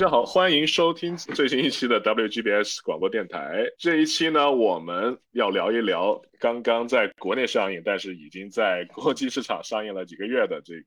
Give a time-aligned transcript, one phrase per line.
[0.00, 3.66] 大家好，欢迎收听最新一期的 WGBS 广播电台。
[3.78, 10.78] 这一期呢，我们要聊一聊刚刚在国内上映，但是已经在国际市场上映了几个月的这个《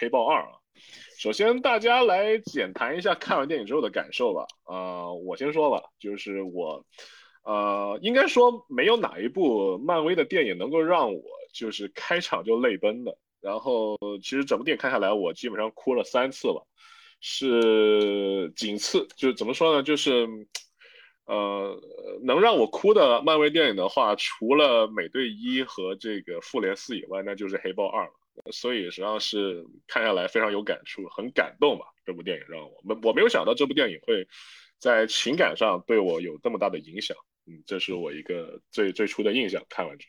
[0.00, 0.50] 黑豹二》啊。
[1.16, 4.44] 首先，大家来简谈一下看完电影之后的感受吧。
[4.64, 6.84] 啊，我先说吧，就是我，
[7.44, 11.22] 呃，应该说没有哪一部漫威的电影能够让我
[11.54, 13.16] 就是开场就泪奔的。
[13.40, 16.66] 然后，其实整部电影看下来，我基本上哭了三次了。
[17.20, 19.82] 是仅次，就是怎么说呢？
[19.82, 20.28] 就是，
[21.24, 21.80] 呃，
[22.22, 28.12] 能让我哭的漫威电影的话，除了美队一和这个复联四以外，那就是黑豹二了。
[28.52, 31.86] 所以实际上是看下来非常有感触，很感动吧。
[32.04, 34.28] 这部电影让我们我没有想到这部电影会
[34.78, 37.16] 在情感上对我有这么大的影响。
[37.46, 39.64] 嗯，这是我一个最最初的印象。
[39.68, 40.06] 看完之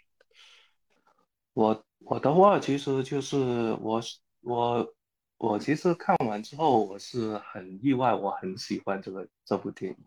[1.56, 3.38] 后，我我的话其实就是
[3.82, 4.02] 我
[4.42, 4.94] 我。
[5.40, 9.98] 我其实看完之后，我是很意外，我很喜欢这个这部电影。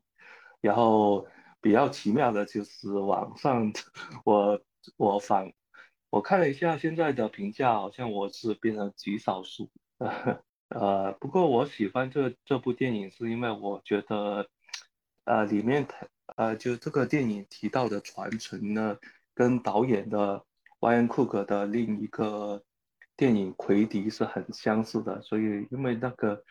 [0.61, 1.25] 然后
[1.61, 3.73] 比较奇妙的就是网上，
[4.25, 4.61] 我
[4.97, 5.53] 我反
[6.11, 9.71] 我看了一下现在的评价，好像我是变成极少数。
[10.69, 14.49] 呃，不过我喜欢这这部电影，是因为我觉得，
[15.25, 15.87] 呃，里面
[16.37, 18.99] 呃就这个电影提到的传承呢，
[19.33, 20.45] 跟导演的
[20.81, 22.65] Ryan Cook 的另一个。
[23.21, 26.43] 电影《魁迪》是很相似的，所以因为那个，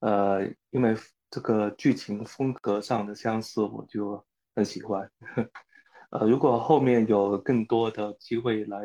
[0.00, 0.96] 呃，因为
[1.30, 4.26] 这个剧情风格上的相似，我就
[4.56, 5.08] 很喜欢。
[6.10, 8.80] 呃，如果后面有更多的机会来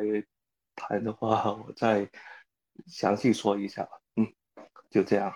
[0.76, 2.08] 谈的话，我再
[2.86, 3.90] 详细说一下吧。
[4.14, 4.32] 嗯，
[4.88, 5.34] 就这样。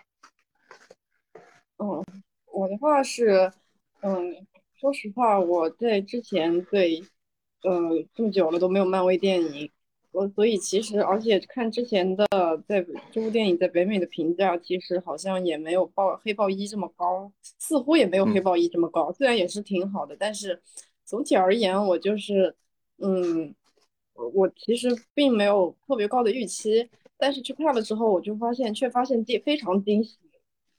[1.78, 2.04] 嗯，
[2.52, 3.52] 我的话是，
[4.02, 7.00] 嗯，说实话，我在之前对，
[7.64, 9.72] 呃，这么久了都没有漫威电影。
[10.18, 12.26] 我所以其实，而且看之前的
[12.66, 17.30] 在这部电影在北美的评价，其实好像也没有豹黑豹一这么高，
[17.60, 19.12] 似乎也没有黑豹一这么高。
[19.12, 20.60] 虽然也是挺好的，但是
[21.04, 22.52] 总体而言，我就是，
[22.96, 23.54] 嗯，
[24.34, 26.90] 我其实并没有特别高的预期。
[27.16, 30.18] 但是去看了之后，我就发现，却发现非非常惊喜，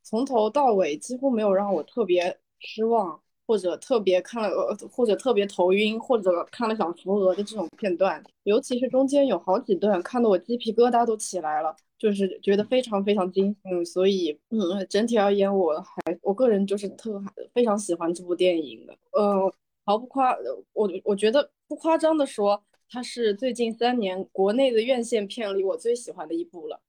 [0.04, 3.22] 从头到尾几乎没有让我特别失望。
[3.50, 17.20] 或者特别看了，或者特别头晕，或者看了想扶额的这种片段，尤其是中间有好几段，看得我鸡皮疙瘩都起来了，就是觉得非常非常惊嗯，所以嗯，整体而言，我还我个人就是特
[17.52, 18.96] 非常喜欢这部电影的。
[19.14, 19.52] 呃，
[19.84, 20.38] 毫不夸，
[20.74, 26.80] 我我觉得不夸张的说，它是最近三年国内的院线片里我最喜欢的一部了。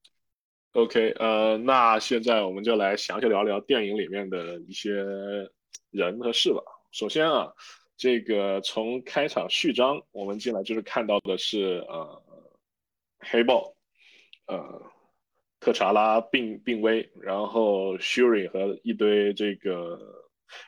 [0.74, 4.92] OK，呃，那现在我们就来详细聊聊电影里面的一些。
[5.90, 6.60] 人和事吧。
[6.92, 7.52] 首先啊，
[7.96, 12.22] 这个从开场序章我们进来就是看到的是呃，
[13.18, 13.74] 黑豹，
[14.46, 14.82] 呃，
[15.60, 19.98] 特查拉病病危，然后 Shuri 和一堆这个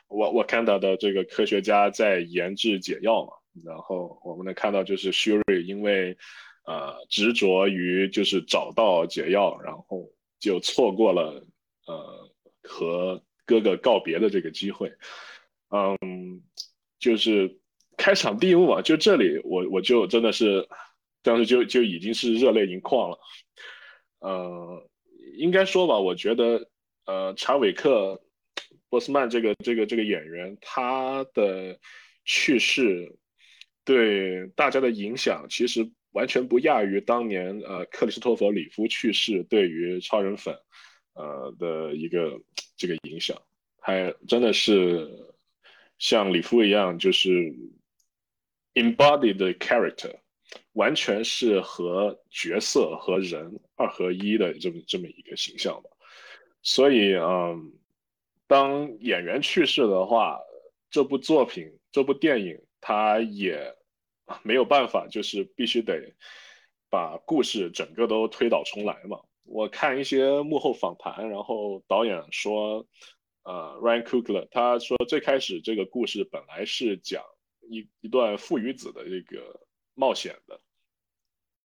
[0.07, 3.33] 我我看到的这个科学家在研制解药嘛。
[3.63, 6.17] 然后我们能看到就是 Shuri 因为
[6.65, 10.09] 呃执着于就是找到解药，然后
[10.39, 11.45] 就错过了
[11.87, 12.29] 呃
[12.63, 13.23] 和。
[13.45, 14.91] 哥哥告别的这个机会，
[15.69, 16.41] 嗯，
[16.99, 17.59] 就是
[17.97, 20.67] 开场第一幕啊，就这里我我就真的是
[21.21, 23.19] 当时就就已经是热泪盈眶了，
[24.19, 24.89] 呃，
[25.37, 26.69] 应该说吧，我觉得
[27.05, 28.23] 呃查韦克
[28.89, 31.77] 波斯曼这个这个这个演员他的
[32.23, 33.17] 去世
[33.83, 40.55] 对大家的影响，其实完全不亚于当年呃克里斯托弗里夫去世对于超人粉。
[41.13, 42.39] 呃的一个
[42.75, 43.41] 这个影响，
[43.79, 45.09] 还真的是
[45.97, 47.29] 像李夫一样，就是
[48.73, 50.15] embodied character，
[50.73, 55.89] 完全是和角色和人二合一的这么这么一个形象吧。
[56.61, 57.73] 所以，嗯，
[58.47, 60.39] 当演员去世的话，
[60.89, 63.75] 这部作品这部电影它也
[64.43, 66.13] 没有办法，就是必须得
[66.89, 69.19] 把故事整个都推倒重来嘛。
[69.45, 72.87] 我看一些幕后访谈，然后导演说，
[73.43, 77.23] 呃，Ryan Coogler，他说最开始这个故事本来是讲
[77.69, 80.59] 一一段父与子的这个冒险的，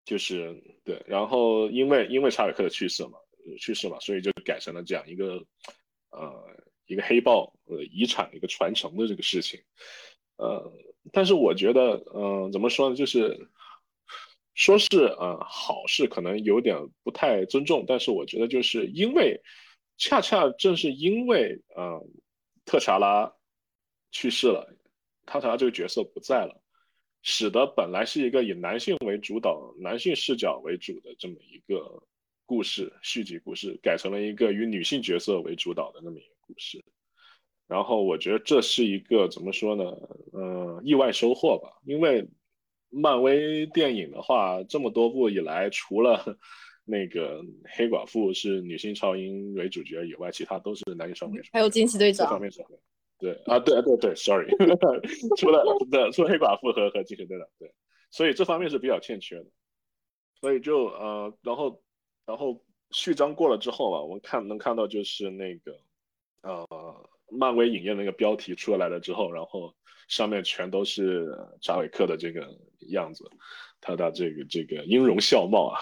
[0.05, 3.19] 就是对，然后因为因为查尔克的去世嘛，
[3.59, 5.45] 去世嘛，所以就改成了讲一个
[6.11, 6.49] 呃
[6.87, 9.61] 一个黑豹呃遗产的一个传承的这个事情，
[10.37, 10.73] 呃，
[11.13, 13.49] 但是我觉得，嗯，怎么说呢，就是。
[14.57, 19.39] 说是呃好事，可能有点不太尊重，但是我觉得就是因为，
[19.99, 22.03] 恰恰正是因为呃
[22.65, 23.31] 特查拉
[24.11, 24.67] 去世了，
[25.27, 26.59] 特查拉这个角色不在了，
[27.23, 32.03] 使得本来是一个以男性为主导、男性视角为主的这么一个
[32.47, 36.83] 故事续集故事，改成了一个以女性角色为主导的那么一个故事。
[37.69, 39.85] 然后我觉得这是一个怎么说呢？
[40.33, 41.69] 嗯，意外收获吧。
[41.85, 42.27] 因为
[42.91, 46.23] 漫威电影的话，这么多部以来，除了
[46.85, 47.43] 那个
[47.77, 51.41] 黑寡妇是女性超英为主角以外，其他都是男性超英。
[51.53, 52.27] 还有惊奇队长。
[52.27, 52.65] 这方面是
[53.19, 54.49] 对啊，对对对，sorry，
[55.37, 57.73] 除了 对除了黑寡妇和和惊奇队长，对，
[58.11, 59.47] 所以这方面是比较欠缺的。
[60.41, 61.83] 所以就呃，然后
[62.27, 65.79] 然后序章过了之后嘛，我们看能看到就是那个
[66.43, 66.67] 呃。
[67.29, 69.75] 漫威影业那个标题出来了之后，然后
[70.09, 72.49] 上面全都是扎韦克的这个
[72.89, 73.25] 样子，
[73.81, 75.81] 他的这个这个音容笑貌啊，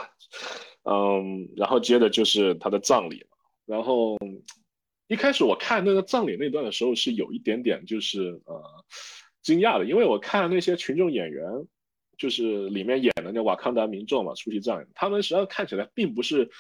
[0.85, 3.27] 嗯，然后接着就是他的葬礼
[3.67, 4.17] 然后
[5.09, 8.63] 一开始我看那个葬礼那段的时候是有一点点就是呃
[9.43, 11.45] 惊讶的，因为我看那些群众演员，
[12.17, 16.51] 就是里面演的那瓦康达民众嘛出席葬礼，他们实际上看起来并不是。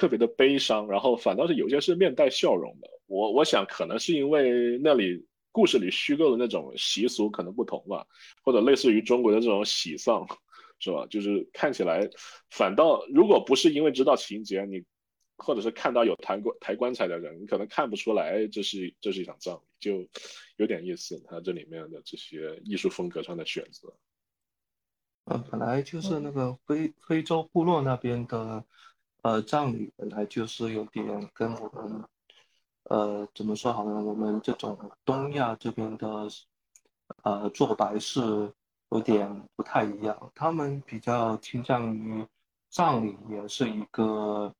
[0.00, 2.88] 特别的悲伤，然后反倒是有些是面带笑容的。
[3.06, 8.06] 我我想可能是因为那里故事里虚构的那种习俗可能不同吧，
[8.42, 10.26] 或者类似于中国的这种喜丧，
[10.78, 11.06] 是吧？
[11.10, 12.08] 就是看起来
[12.50, 14.84] 反倒如果不是因为知道情节，你
[15.36, 20.08] 或者是看到有抬棺抬棺材的人，你可能看不出来这是这是一场葬礼，就
[20.56, 21.22] 有点意思。
[21.28, 23.94] 它这里面的这些艺术风格上的选择，
[25.24, 28.64] 呃，本来就是那个非非洲部落那边的。
[29.22, 31.04] 呃，葬礼本来就是有点
[31.34, 32.04] 跟我们，
[32.88, 34.02] 呃，怎么说好呢？
[34.02, 36.26] 我们这种东亚这边的，
[37.22, 38.52] 呃，做白事
[38.90, 40.30] 有点不太一样。
[40.34, 42.26] 他们比较倾向于
[42.70, 44.52] 葬礼也是一个，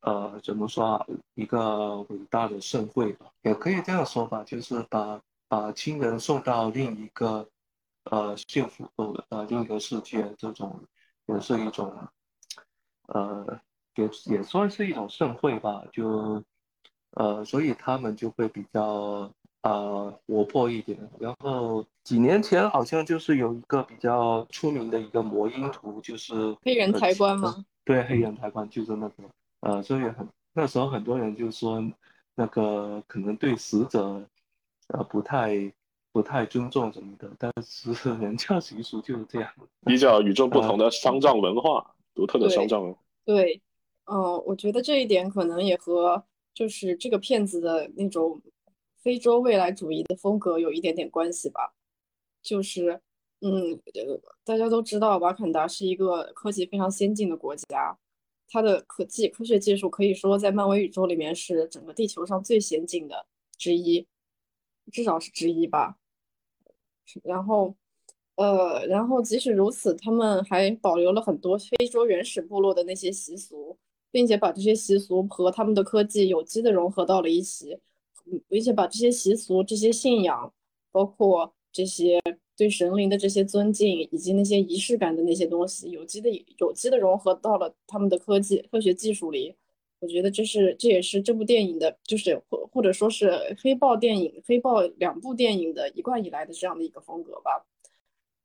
[0.00, 1.06] 呃，怎么说啊？
[1.34, 7.48] 一个伟大的盛会吧，也可以这样说吧，就是把把亲人送到另一个，
[8.04, 8.88] 呃，幸福
[9.28, 10.82] 呃另一个世界，这种
[11.26, 11.96] 也是一种。
[13.08, 13.60] 呃，
[13.94, 16.42] 也也算是一种盛会吧，就，
[17.16, 19.30] 呃，所以他们就会比较
[19.62, 20.98] 呃活泼一点。
[21.18, 27.64] 然后几年前好像就是有一个比较出名的一个魔音图，就是黑人抬棺吗？
[27.84, 29.24] 对，黑人抬棺就是那个，
[29.60, 31.84] 呃，所以很那时候很多人就说
[32.34, 34.22] 那个可能对死者
[34.88, 35.72] 呃不太
[36.12, 39.50] 不太尊重什么的，但是 人家习俗就是这样，
[39.84, 41.92] 比较与众不同的丧葬文化。
[42.14, 42.98] 独特的丧葬文化。
[43.26, 43.60] 对，
[44.06, 46.24] 嗯，我觉得这一点可能也和
[46.56, 48.40] 就是这个片子的那种
[48.96, 51.74] 非洲未来主义的风格有一点点关系吧。
[52.42, 52.98] 就是，
[53.42, 53.78] 嗯，
[54.42, 57.98] 大家都知道瓦坎达是一个科技非常先进的国家，
[58.48, 63.26] 它的科技科学技术可以说在漫威宇宙里面是整个地球上最先进的
[63.58, 64.06] 之一，
[64.90, 65.98] 至少是之一吧。
[67.22, 67.76] 然后。
[68.36, 73.78] 呃，然后即使如此，他们还保留了很多非洲原始部落的那些习俗，
[74.10, 77.78] 并且把这些习俗和他们的科技有机的融合到了一起，
[78.26, 80.52] 嗯并且把这些习俗、这些信仰，
[80.90, 82.20] 包括这些
[82.56, 89.54] 对神灵的这些尊敬，以及那些仪式感的那些东西，有机的有机的融合到了他们的科技科学技术里。
[89.98, 97.66] 我觉得这是这也是这部电影的，就是或或者说是黑豹电影、黑豹两部电影的一贯以来的这样的一个风格吧。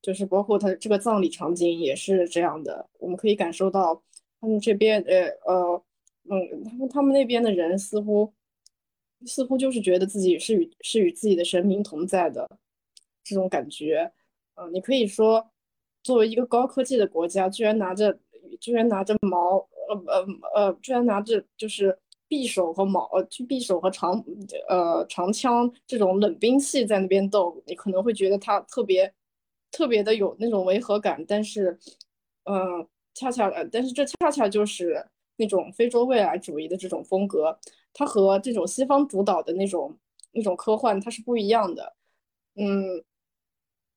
[0.01, 4.01] 就是包括他这个葬礼场景也是这样的，我们可以感受到
[4.41, 5.83] 他们这边，呃呃，
[6.29, 8.33] 嗯，他们他们那边的人似乎
[9.25, 12.49] 似乎就是觉得自己是与是与自己的神明同在的
[13.23, 14.11] 这种感觉，
[14.55, 15.47] 嗯，你可以说
[16.03, 18.19] 作为一个高科技的国家，居然拿着
[18.59, 19.57] 居然拿着矛，
[19.89, 21.95] 呃呃呃，居然拿着就是
[22.27, 24.23] 匕首和矛，呃，去匕首和长
[24.69, 29.13] 呃长枪这种冷兵器在那边斗，你可能会觉得他特别。
[29.73, 31.79] 特别的有那种违和感，但是，
[32.43, 35.05] 嗯，恰恰呃，但是这恰恰就是
[35.37, 37.57] 那种非洲未来主义的这种风格，
[37.93, 39.97] 它和这种西方主导的那种
[40.31, 41.95] 那种科幻它是不一样的。
[42.55, 43.03] 嗯，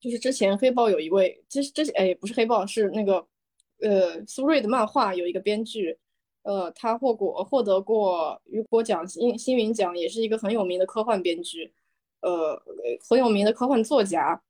[0.00, 3.26] 就是之前黑豹有一位，其实这哎不是黑豹，是那个
[3.80, 5.98] 呃苏瑞的漫画有一个编剧，
[6.42, 11.72] 呃，他获过获得过雨果奖、星星云奖，也是一个很有名的科幻编剧，
[12.20, 12.60] 呃，
[13.08, 14.42] 很有名的科幻作家。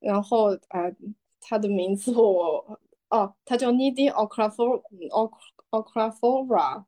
[0.00, 0.94] 然后，呃，
[1.40, 2.78] 他的名字我，
[3.14, 4.10] 哦，他叫 Nidi
[5.70, 6.84] Oklafora，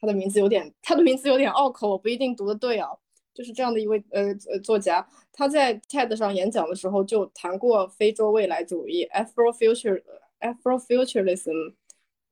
[0.00, 2.88] 他的名字有点，他的名字有点拗口，我不一定读的对啊。
[3.34, 10.02] 就是这样的一位呃呃作家，他在 TED 上演讲的时候就谈过非洲未来主义 （Afrofuture
[10.40, 11.74] Afrofuturism），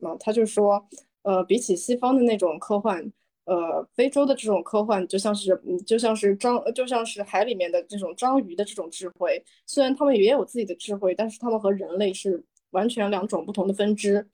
[0.00, 0.88] 啊，他就说，
[1.22, 3.12] 呃，比起西方的那种科幻。
[3.46, 9.44] 呃，非洲的这种科幻就像是，就像是章，就像是海里面的这种章鱼的这种智慧。
[9.66, 12.42] 虽然他们也有自己的智慧，但是他们和人类是
[12.74, 14.28] 完全两种不同的分支。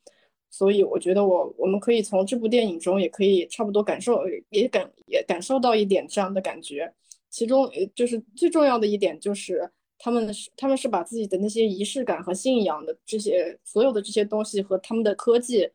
[0.52, 6.92] 所以我觉得，我我们可以从这部电影中也可以差不多感受，也感也感受到一点这样的感觉。
[7.28, 15.70] 其中就是最重要的一点就是他们是他们是把自己的那些仪式感和信仰的这些所有的这些东西和他们的科技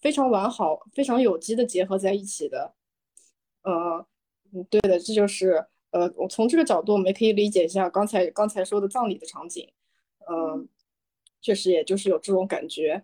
[0.00, 2.72] 非常完好、非常有机的结合在一起的。
[3.62, 4.06] 呃，
[4.52, 9.68] 嗯，对的，这就是呃，我从这个角度我们也可以理解一下刚才刚才说的葬礼的场景。
[10.30, 10.68] 嗯，
[11.40, 13.02] 确实也就是有这种感觉。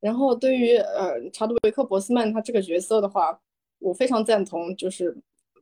[0.00, 3.40] 然后对于呃查德维克·博斯曼他这个角色的话，
[3.78, 5.16] 我非常赞同，就是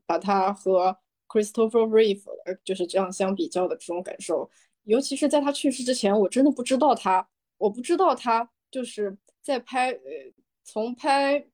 [0.05, 0.97] 把他和
[1.29, 4.51] Christopher Reeve 呃就是这样相比较的这种感受。
[4.85, 7.27] 尤其是在他去世之前，我真的不知道他，
[7.59, 10.01] 我不知道他就是在拍呃
[10.65, 11.47] 从拍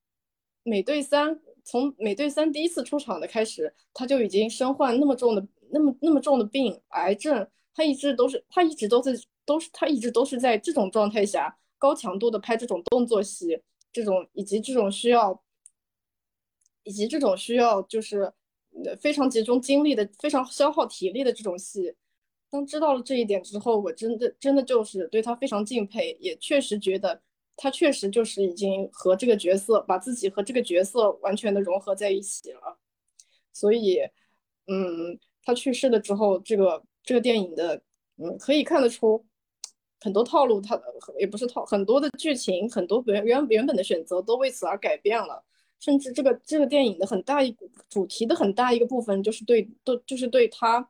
[0.64, 7.48] 美队三，从美队三第一次出场的开始，他就已经身患那么重的那么那么重的病，癌症。
[7.74, 9.12] 他一直都是他一直都在
[9.44, 11.58] 都是他一直都是在这种状态下。
[11.78, 13.60] 高强度的拍这种动作戏，
[13.92, 15.42] 这种以及这种需要，
[16.84, 18.32] 以及这种需要就是
[19.00, 21.96] 非常集中精力的、非常消耗体力的这种戏。
[22.50, 27.20] 当知道了这一点之后，我真的真的就是对他非常敬佩，也确实觉得
[27.56, 32.78] 他确实就是已经和这个角色把自己和这个角色完全的融合在一起了。
[33.52, 33.98] 所以，
[34.68, 37.82] 嗯，他去世了之后，这个这个电影的，
[38.18, 39.26] 嗯，可以看得出。
[40.02, 40.78] 很多套路，它
[41.18, 45.44] 也不是套，很多的剧情，很多原原原本的选择都为此而改变了。
[45.78, 47.56] 甚至这个这个电影的很大一
[47.88, 50.88] 主题的很大一个部分，就是对都就是对他，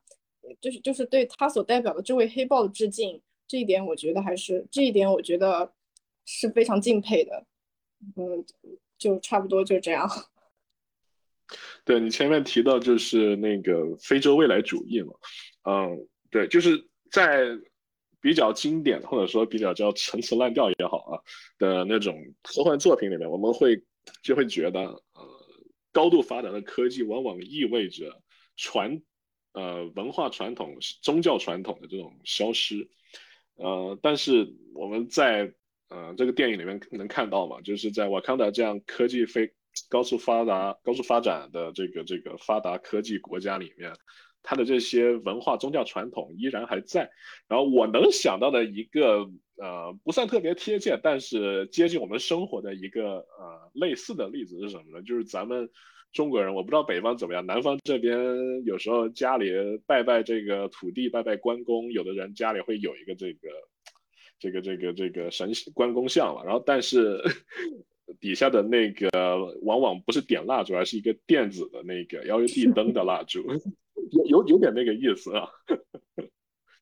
[0.61, 3.21] 就是就是对他所代表的这位黑豹的致敬。
[3.47, 5.71] 这一点我觉得还是这一点我觉得
[6.25, 7.45] 是非常敬佩的。
[8.15, 8.45] 嗯，
[8.97, 10.07] 就差不多就这样。
[11.85, 15.13] 对你前面提到就是那个非洲未来主义嘛，
[15.63, 17.47] 嗯，对，就是在。
[18.23, 21.19] 比较经典或者说比较叫陈词滥调也好啊
[21.57, 23.83] 的那种科幻作品里面，我们会
[24.21, 25.27] 就会觉得，呃，
[25.91, 28.21] 高度发达的科技往往意味着
[28.55, 29.01] 传，
[29.51, 32.89] 呃，文化传统、宗教传统的这种消失，
[33.55, 35.53] 呃，但是我们在
[35.89, 39.51] 呃这个电影里面能看到嘛，就是在瓦坎达这样科技非
[39.89, 43.91] 高速发达、高速发展的这个这个发达科技国家里面。
[44.43, 47.09] 它的这些文化宗教传统依然还在，
[47.47, 55.01] 然后我能想到的一个呃不算特别贴切，但是接近我们生活的一个呃类似的例子是什么呢？
[55.01, 55.69] 就是咱们
[56.11, 58.17] 中国人，我不知道北方怎么样，南方这边
[58.65, 59.49] 有时候家里
[59.87, 63.49] 拜拜这个土地，拜拜关公，有的人家里会有一个这个
[64.39, 67.23] 这个这个这个神关公像嘛，然后但是
[68.19, 69.09] 底下的那个
[69.61, 73.41] 往往不是点蜡烛，而是一个电子的那个 LED 灯的蜡烛。
[74.11, 75.47] 有有有点那个意思啊，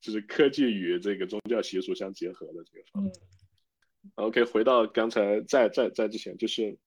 [0.02, 3.14] 就是科技与这个宗教习俗相结合的这个方面。
[4.16, 6.78] OK，回到刚才在在在之前，就是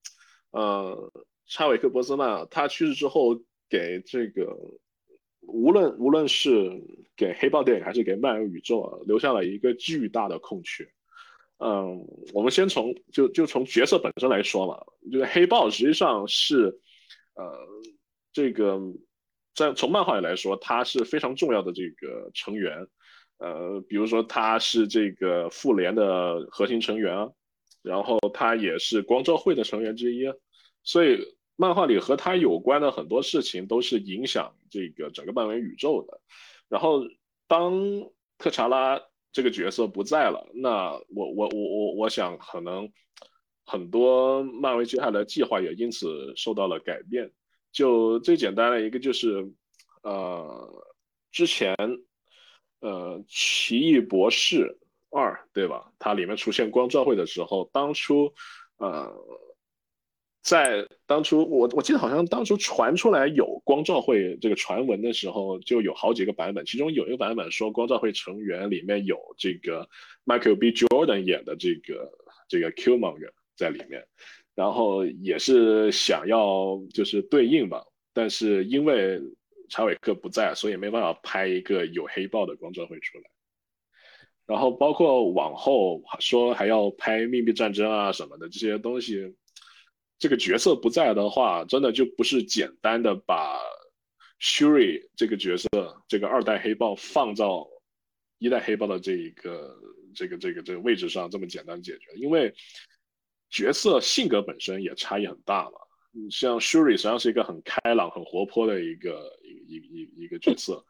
[0.50, 1.12] 呃，
[1.46, 3.38] 查韦克·波斯曼他去世之后，
[3.68, 4.56] 给这个
[5.40, 6.70] 无论无论是
[7.16, 10.84] 给黑豹电影还是给漫威宇宙啊，留下了一个巨大的空缺。
[11.58, 16.80] 嗯，我们先从就就从角色本身来说嘛，就是黑豹实际上是
[17.34, 17.56] 呃
[18.32, 18.80] 这个。
[19.54, 22.86] 在从漫画里来说，他是非常重要的这个成员，
[23.38, 27.30] 呃，比如说他是这个复联的核心成员啊，
[27.82, 30.24] 然后他也是光照会的成员之一，
[30.82, 31.18] 所以
[31.56, 36.20] 漫画里和他有关的很多事情都是影响这个整个漫威宇宙的。
[36.68, 37.02] 然后
[37.46, 37.80] 当
[38.38, 39.00] 特查拉
[39.32, 42.90] 这个角色不在了，那我我我我我想可能
[43.64, 47.30] 很多漫威接下来的计划也因此受到了改变。
[47.74, 49.50] 就最简单的一个就是，
[50.04, 50.86] 呃，
[51.32, 51.74] 之前，
[52.78, 54.78] 呃，《奇异博士
[55.10, 55.92] 二》对吧？
[55.98, 58.32] 它里面出现光照会的时候，当初，
[58.76, 59.12] 呃，
[60.40, 69.88] 在当初我我记得好像当初传出来有光照会这个传闻的时候，就有好几个版本，其中有一个版本说光照会成员里面有这个
[70.24, 70.70] Michael B.
[70.70, 72.08] Jordan 演的这个
[72.48, 74.06] 这个 Killmonger 在里面。
[74.54, 79.20] 然后也是想要就是对应吧，但是因为
[79.68, 83.24] 查韦克不在，所以没办法拍一个有黑豹的光照会出来。
[84.46, 89.34] 然后包括往后说还要拍秘密战争啊什么的这些东西，
[90.20, 93.58] 这个角色不在的话，真的就不是简单的把
[94.40, 95.68] Shuri 这个角色
[96.06, 97.66] 这个二代黑豹放到
[98.38, 99.76] 一代黑豹的这一个
[100.14, 102.54] 这个这个这个位置上这么简单解决，因为。
[103.54, 105.78] 角色性格本身也差异很大嘛，
[106.28, 110.84] 像 Shuri 实际上是一个很开朗、很活泼的一个一一一一个角色，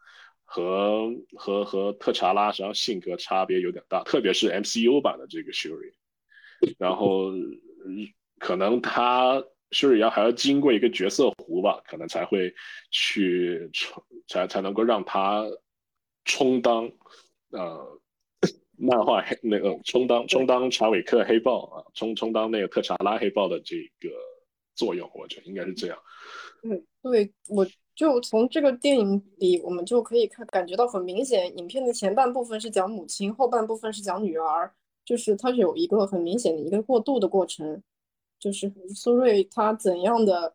[0.45, 5.93] 和和和特查拉实际上性格差别有点大，特别是 MCU 版的这个 Shuri，
[6.79, 7.33] 然后
[8.39, 12.55] 可能他 Shuri 要还要经过一个角色湖吧，可能才会
[12.91, 13.71] 去，
[14.27, 15.45] 才才能够让他
[16.25, 16.91] 充当
[17.51, 18.01] 呃
[18.85, 24.11] 漫画黑那个充当充当查韦克黑豹啊，充充当那个特查拉黑豹的这个
[24.75, 25.99] 作用，我觉得应该是这样。
[26.63, 34.73] 嗯，对，我就从这个电影里，我们就可以看感觉到很明显，影片的前半部分是讲母亲，后半部分是讲女儿，
[35.05, 37.83] 就是它有一个很明显的一个过渡的过程。
[38.37, 40.55] 就是苏瑞他怎样的，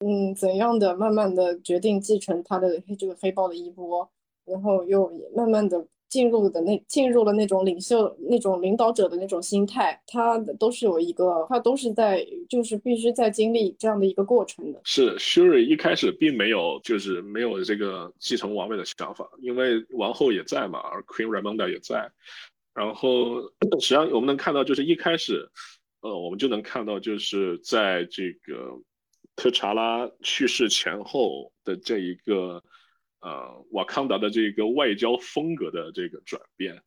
[0.00, 4.08] 嗯，怎样的慢慢的决定继承他的这个黑豹的衣钵，
[4.46, 14.78] 然后又慢慢的进入的那进入了那种领袖那种领导者的那种心态，他都是有一个，他都是在就是必须在经历这样的一个过程的。
[14.84, 22.10] 是 Shuri 一开始并没有就是没有这个继承王位的想法，因为王后也在嘛，而 Queen Ramonda 也在，
[22.74, 23.40] 然后
[23.80, 25.48] 实际上我们能看到就是一开始。
[26.02, 28.76] 呃，我们就能看到，就是在这个
[29.36, 32.60] 特查拉去世前后的这一个
[33.22, 36.82] 呃瓦康达的这个外交风格的这个转变，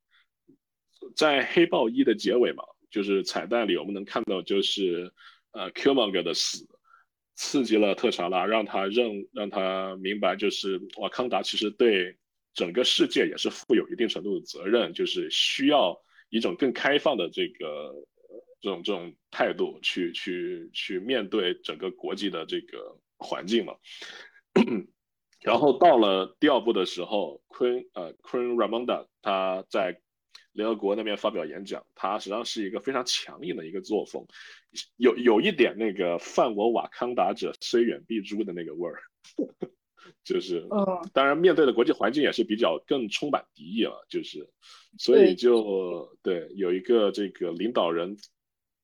[1.15, 5.11] 在黑豹一的结尾嘛，就是彩蛋里我们能看到，就是
[5.51, 6.67] 呃 Qmonger 的死
[7.33, 12.15] 刺激了特查拉，让他认让他明白，就是瓦康达其实对
[12.53, 17.93] 整个世界也是负有一定程度的责任，就是需要一种更开放的这个。
[18.61, 23.75] 这种这种态度去去去面对整个国际的这个环境嘛，
[25.45, 30.01] 然后到了第二部的时候，Queen 呃 Queen Ramonda 他在
[30.53, 34.25] 联合国那边发表演讲，他实际上是一个非常强硬的一个作风，
[34.97, 38.99] 有有一点那个犯我瓦康达者虽远必诛的那个味儿，
[40.25, 40.67] 就是，
[41.13, 44.49] 当然面对的国际环境也是比较更充满敌意了，就是
[44.97, 48.17] 所以就对有一个这个领导人。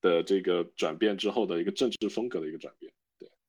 [0.04, 2.92] 的这个转变之后的一个政治风格的一个转变，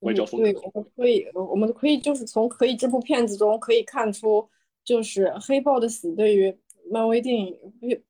[0.03, 0.53] 对外交风格。
[0.53, 4.49] 对，我们可以，我们可以就是从可以这部片子中可以看出，
[4.85, 6.57] 就是黑豹的死对于
[6.91, 7.57] 漫威电影，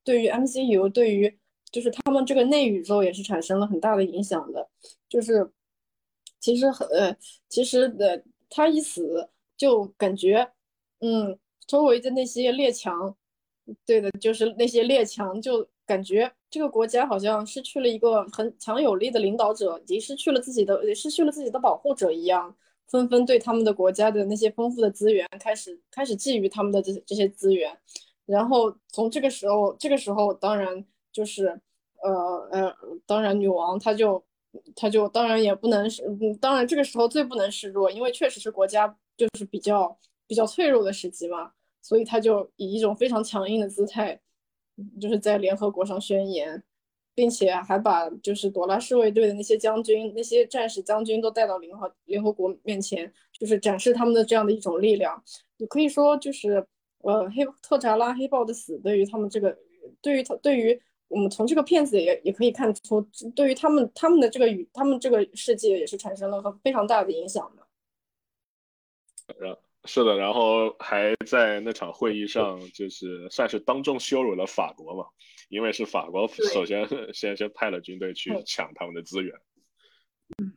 [0.02, 1.38] 对于 MCU，对于
[1.70, 4.68] 就是他们这个内宇宙也是产生了很大的影响的。
[5.08, 5.50] 就是
[6.40, 7.16] 其实很呃，
[7.48, 10.50] 其实的他一死，就感觉
[11.00, 13.14] 嗯，周围的那些列强，
[13.86, 15.68] 对的，就是那些列强就。
[15.92, 22.56] 感觉这个国家好像失去了一个很强有力的领导者，已经失去了自己的，也失去了自己的保护者一样，
[22.88, 27.78] 纷纷对他们的国家的那些丰富的资源开始开始觊觎他们的这这些资源。
[28.24, 31.60] 然后从这个时候，这个时候当然就是
[32.02, 32.74] 呃呃，
[33.04, 34.24] 当然女王她就
[34.74, 36.02] 她就当然也不能是，
[36.40, 39.94] 当然这个时候最不能示弱，因为确实是国家就是比较
[40.26, 41.52] 比较脆弱的时期嘛，
[41.82, 44.18] 所以她就以一种非常强硬的姿态。
[45.00, 46.62] 就是在联合国上宣言，
[47.14, 55.22] 并且还把就是朵拉侍卫队的那些将军、那些战士将军都带到联合联合国面前，就是展示他们的这样的一种力量。
[55.58, 56.66] 你可以说，就是
[56.98, 59.56] 呃，黑特查拉黑豹的死，对于他们这个，
[60.00, 63.00] 对于他，对于我们从这个片子也也可以看出，
[63.34, 67.66] 对于他们他们的这个与他们这个世界也是产生了非常大的影响的。
[69.84, 75.06] 是的，然后还在那场会议上，就是算是当众羞辱了法国嘛，
[75.48, 79.34] 因为是法国首先 先先派了军队去抢他们的资源。
[80.38, 80.52] 嗯，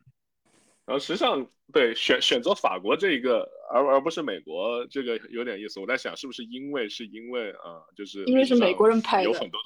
[0.84, 5.80] 然后实际上对选选择法国这一个，而而不是美国，这个有点意思。
[5.80, 9.60] 我在想，是不是因为是因为啊，就是因为是美国人派的，有很多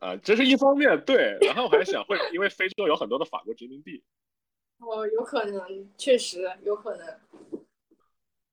[0.00, 1.38] 的啊，这是一方面对。
[1.42, 4.02] 然后我还想会因为非洲有很多的法国殖民地。
[4.78, 7.06] 哦，有可能，确实有可能。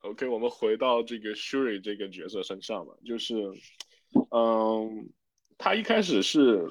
[0.01, 3.35] OK，我们回到这个 Shuri 这个角色身上吧，就是，
[4.31, 5.09] 嗯，
[5.57, 6.61] 他一开始是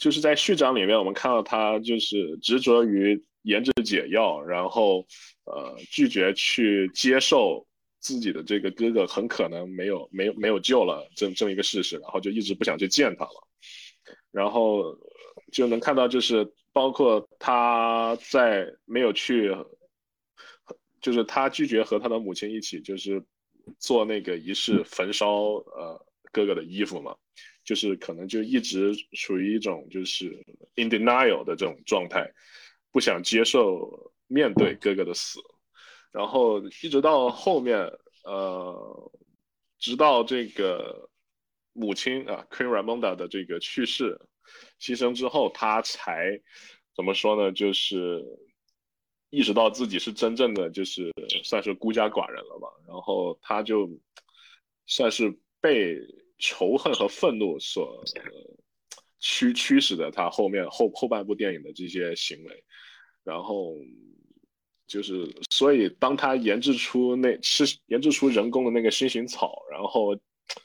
[0.00, 5.06] 就是在序章里面，我们看到他就是执着于研制解药，然后
[5.44, 7.64] 呃拒绝去接受
[8.00, 13.48] 自己的这个哥哥很可能没有没有没有救了这这么一个事实，然后就一直不想去见他了，
[14.32, 14.98] 然后
[15.52, 19.54] 就能看到就是包括他在没有去。
[21.02, 23.22] 就是他拒绝和他的母亲一起，就是
[23.80, 25.28] 做那个仪式焚烧
[25.74, 27.16] 呃哥哥的衣服嘛，
[27.64, 30.30] 就是可能就一直处于一种就是
[30.76, 32.32] in denial 的这种状态，
[32.92, 35.40] 不想接受面对哥哥的死，
[36.12, 37.78] 然后一直到后面
[38.24, 39.12] 呃，
[39.80, 41.10] 直到这个
[41.72, 44.16] 母亲啊 Queen Ramonda 的这个去世
[44.80, 46.40] 牺牲之后，他才
[46.94, 47.50] 怎么说呢？
[47.50, 48.24] 就是。
[49.32, 51.10] 意识到自己是真正的就是
[51.42, 53.88] 算是孤家寡人了吧，然后他就
[54.86, 55.98] 算是被
[56.38, 58.04] 仇恨和愤怒所
[59.18, 62.64] 驱驱使的，他后面后后半部电影的这些行为，
[63.24, 63.74] 然后
[64.86, 70.14] 就是所以当他研制出那吃研制出人工的那个新型草，然后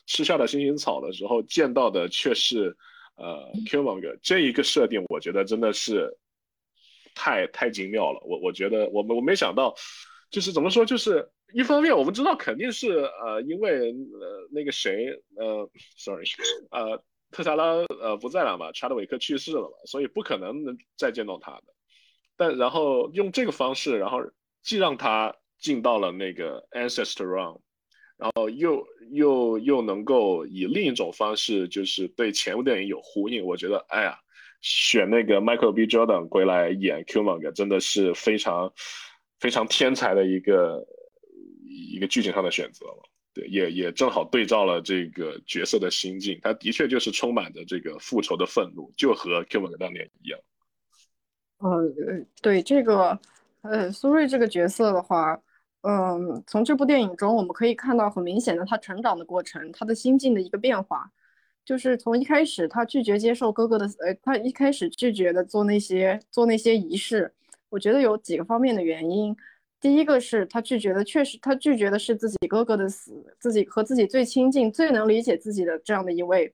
[0.07, 2.75] 吃下了新型草的时候，见到的却是
[3.15, 6.13] 呃 Killmonger 这一个设定，我觉得真的是
[7.17, 8.21] 太太精妙了。
[8.23, 9.73] 我我觉得我们我没想到，
[10.29, 16.25] 就是怎么说，就是一方面我们知道肯定是呃因为呃那个谁呃 sorry
[16.69, 17.65] 呃特查拉
[17.99, 21.63] 呃不在了嘛，查德韦克去世了嘛，所以不可能能再见到他的。
[22.37, 24.21] 但然后用这个方式，然后
[24.61, 27.59] 既让他进到了那个 Ancestor run，
[28.15, 33.43] 然后又又又能够以另一种方式，就是对前部电影有呼应。
[33.43, 34.19] 我觉得，哎呀，
[34.61, 35.85] 选那个 Michael B.
[35.85, 38.71] Jordan 归来演 k u m o n g 真的是非常
[39.39, 40.85] 非常天才的一个
[41.63, 43.03] 一个剧情上的选择了。
[43.33, 50.39] 对，也也正好对照了这个角色的心境，他的确就是充满着这个复仇的愤怒，就和 k u m o n g 当年一样。
[51.59, 51.81] 呃，
[52.41, 53.19] 对这个，
[53.61, 55.39] 呃，苏瑞这个角色的话，
[55.81, 61.11] 嗯，从这部电影中我们可以看到很明显的他成长的过程，他的心境的一个变化，
[61.67, 67.29] 就是从一开始他拒绝接受哥哥的，呃，他一开始拒绝的做那些做那些仪式，
[67.67, 69.35] 我觉得有几个方面的原因，
[69.81, 76.53] 第一个是他拒绝的确实他拒绝的是自己哥哥的死，自己和自己最亲近、最能理解自己的这样的一位。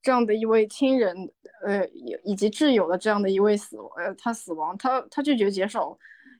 [0.00, 1.16] 这样的一位亲人，
[1.64, 5.96] 呃，以以及挚友的这样的一位死，呃，他死亡，他他拒绝接受，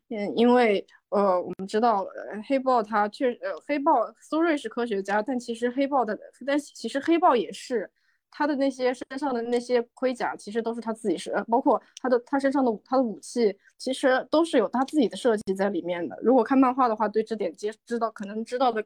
[0.09, 7.89] 嗯，因为，呃，我们知道，呃，黑豹他确，呃，黑豹苏瑞是科学家，但其实黑豹的，但其实黑豹也是
[8.33, 16.19] 他的那些身上的那些盔甲，其实都是他自己是，包括他的他身上的他的武器，其实都是有他自己的设计在里面的。
[16.21, 18.85] 如果看漫画的话，对这点接知道可能知道的，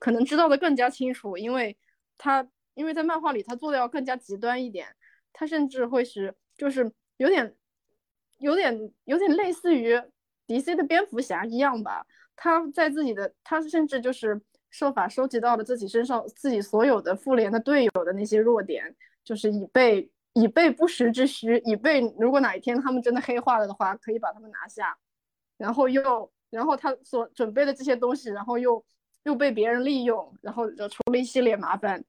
[0.00, 1.76] 可能知道的更加清楚，因为
[2.18, 2.48] 他。
[2.74, 4.86] 因为在漫画里，他做的要更加极端一点，
[5.34, 7.54] 他甚至会是就是有点
[8.38, 10.00] 有点有点类似于
[10.46, 12.06] DC 的蝙蝠侠一样吧。
[12.36, 14.40] 他在自己的他甚至就是
[14.70, 24.96] 设法收集到了自己身上自己所有的复联的队友的那些弱点，就是以备以备不时之需，以备如果哪一天他们真的黑化了的话，可以把他们拿下。
[25.56, 28.82] 然后又然后他所准备的这些东西，然后又
[29.24, 32.04] 又被别人利用，然后惹出了一系列麻烦。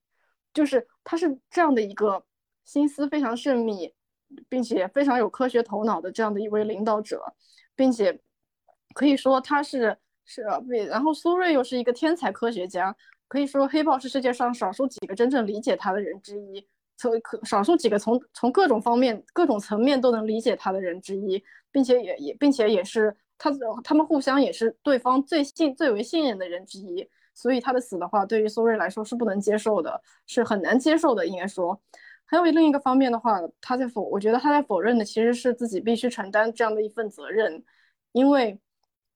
[0.54, 2.24] 就是他是这样的一个
[2.64, 3.94] 心思非常缜密，
[4.48, 7.36] 并且非常有科学头脑的这样的一位领导者，
[7.76, 8.22] 并且
[8.94, 12.96] 可以说他是是啊，对然后苏瑞又是一个天才科学家，
[13.28, 16.66] 可以说黑豹是世界上少数几个真正理解他的人之一，
[16.98, 23.52] 从可少数几个从从各种方面各种层面都能理解他的人之一，并且也也并且也是他
[23.84, 27.10] 他们互相也是对方最信最为信任的人之一。
[27.34, 31.26] 所以他的死的话，对于苏瑞来说是不能接受的，是很难接受的。
[31.26, 31.82] 应该说，
[32.26, 37.64] 还有另一个方面的话，他在否，我觉得他在否认的其实是自己必须承担这样的一份责任，
[38.12, 38.60] 因为，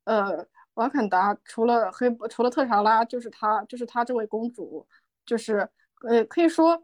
[0.06, 4.88] 呃，瓦坎达除了黑，除了特查拉，就是他，就是他这位公主，
[5.26, 5.68] 就是，
[6.08, 6.82] 呃，可以说，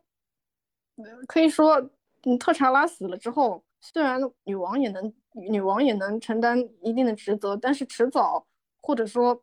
[1.27, 1.75] 可以说，
[2.23, 8.45] 嗯，特查拉死了之后，虽然女王也能，女王也能承担一定的职责，但是迟早，
[8.81, 9.41] 或者说。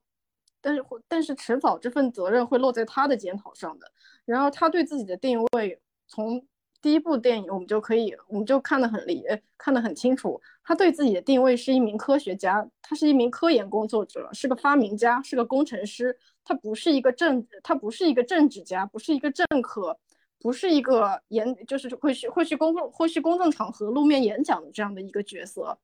[0.61, 3.88] 但是，但是迟早这份责任会落在他的肩头上的。
[4.24, 6.44] 然后他对自己的定位，从
[6.80, 9.24] 第一部电影我们就可以，我们就看得很理，
[9.56, 10.40] 看得很清楚。
[10.62, 16.16] 他对自己的定位是一名科学家，他是一名科研工作者，是个发明家，是个工程师。
[16.44, 19.98] 他不是一个政，他不是一个政治家，不是一个政客，
[20.40, 25.78] 不是一个演，就是会去会去公共会去公众场合露面演讲的这样的一个角色，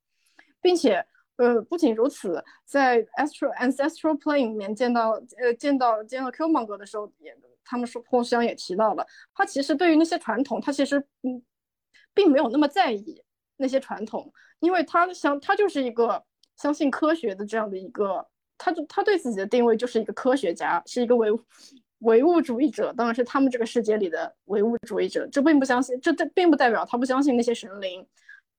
[0.60, 1.04] 并且。
[1.36, 11.42] 呃，不仅如此，在 Astro Ancestral Plane 里面见到，呃，见到见到 Killmonger 的时候，也他们说互相也提到了，他其实对于那些传统，他其实嗯，
[12.12, 13.22] 并没有那么在意
[13.56, 16.22] 那些传统，因为他相他就是一个
[16.56, 18.26] 相信科学的这样的一个，
[18.58, 21.28] 他就他对自己的定位就是一个科学家，是一个唯
[22.00, 28.06] 唯物主义者，当然是他们这个世界里的唯物主义者，这并不相信，这这并不代表他不相信那些神灵，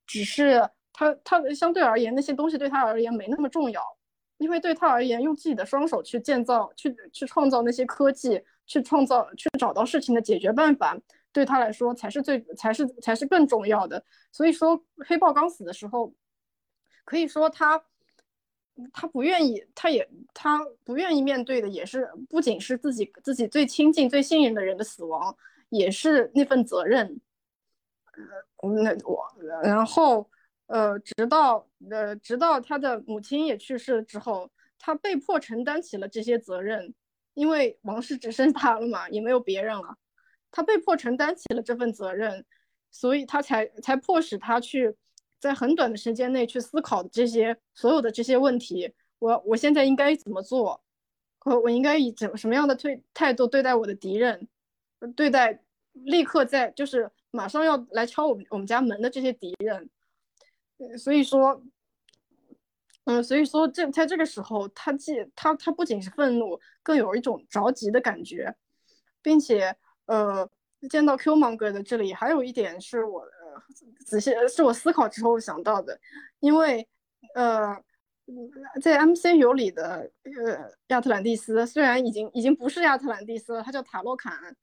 [0.05, 0.69] 只是。
[0.97, 3.81] 他他相对而言，那些东西对他而言没那么重要，
[4.37, 10.97] 因为对他而言，用自己的双手去建造、去去创造那些科技，去创造、去找到事情的解决办法，
[11.31, 14.03] 对他来说才是最才是才是更重要的。
[14.33, 16.13] 所以说，黑豹刚死的时候，
[17.05, 17.81] 可以说他
[18.91, 25.33] 他不愿意，他也他不愿意面对的也是不仅是自己自己最亲近、最信任的人的死亡，
[25.69, 27.21] 也是那份责任。
[28.11, 29.25] 呃，那我
[29.63, 30.29] 然后。
[30.67, 36.93] 呃，直到呃，直到他的母亲也去世了之后，他被迫承担起了这些责任，
[37.35, 39.95] 因为王室只剩他了嘛，也没有别人了，
[40.49, 42.43] 他被迫承担起了这份责任，
[42.89, 44.95] 所以他才才迫使他去
[45.39, 50.83] 在很短的时间内去思考这些所有的这些问题，我我现在应该怎么做，
[51.43, 54.47] 我我应该以怎什么样的对态度对待我的敌人，
[55.15, 55.61] 对待
[55.93, 59.87] 立刻在就是马上要来敲我们我们家门的这些敌人。
[60.97, 61.61] 所以说，
[63.05, 68.55] 嗯，所以说这在这个时候，他既他他不仅是愤怒，更有一种着急的感觉，
[69.21, 70.49] 并且呃。
[70.87, 73.59] 见到 Q 芒哥的这里，还有一点是我呃
[74.05, 75.99] 仔细是我思考之后想到的，
[76.41, 76.87] 因为
[77.33, 77.75] 呃
[78.79, 84.55] 在 MCU 里的呃亚特兰蒂斯虽然已经已经不是亚特兰蒂斯了，它叫塔洛坎，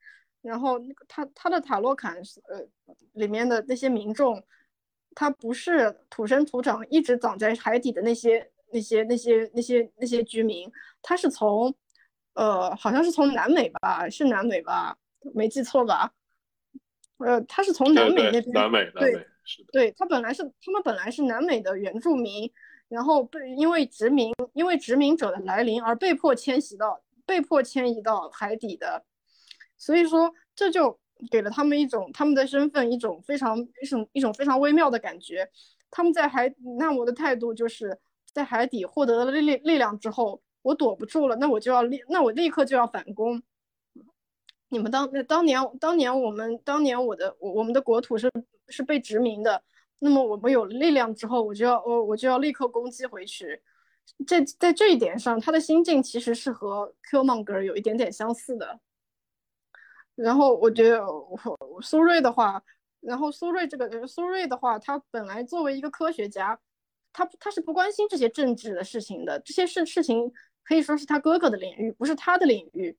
[0.42, 2.14] 然后他他的塔洛坎
[2.48, 2.64] 呃
[3.14, 4.40] 里面的那些民众，
[5.14, 10.70] 他不是土生土长一直长在海底的那些那些那些那些那些居民，
[11.00, 11.74] 他是从
[12.34, 14.96] 呃好像是从南美吧，是南美吧。
[15.34, 16.12] 没记错吧？
[17.18, 19.68] 呃，他是从南美那边，南美，南美是的。
[19.70, 22.52] 对他本来是他们本来是南美的原住民，
[22.88, 29.04] 然后被因为殖民，因为殖民者的来临而被迫迁徙到被迫迁移到海底的，
[29.78, 30.98] 所以说这就
[31.30, 35.48] 给了他们一种他们的身份一种非常一种一种非常微妙的感觉。
[35.90, 37.98] 他们在海那我的态度就是
[38.32, 43.42] 在海底获得了力力力量之后，我躲不住了，那我就要立，那我立刻就要反攻。
[44.70, 48.30] 你们当那当年当年我们当年我的我我们的国土是
[48.68, 49.62] 是被殖民的，
[49.98, 53.60] 那么我们有了力量之后，我就要我我就要立刻攻击回去。
[54.26, 58.80] 这在这一点上，他的心境其实是和 Q Monger 有一点点相似的。
[60.14, 61.04] 然后我觉得
[61.80, 62.62] 苏瑞的话，
[63.00, 66.58] 然后苏瑞这个苏瑞的话，他本来作为一个科学家，
[67.12, 70.32] 他他是不关心这些政治的事情的，这些事事情
[70.64, 72.96] 可以说是他哥哥的领域，不是他的领域。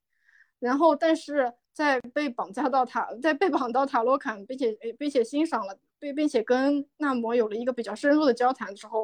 [0.60, 1.54] 然后但是。
[1.74, 9.04] 在被绑架到塔，在被绑到塔罗坎，并且并且欣赏了，并并且跟纳摩有了一个比较深入的交谈之后，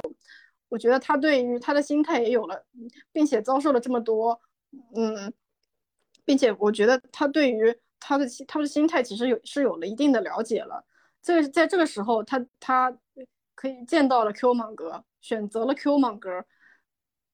[0.67, 2.63] 我觉得他对于他的心态也有了，
[3.11, 4.39] 并且遭受了这么多，
[4.95, 5.33] 嗯，
[6.23, 7.75] 并且我觉得他对于
[8.09, 10.83] 他的他的心态其实有是有了一定的了解了。
[11.21, 12.97] 这个在这个时候，他他
[13.53, 16.43] 可以见到了 Q 芒格，选择了 Q 芒格，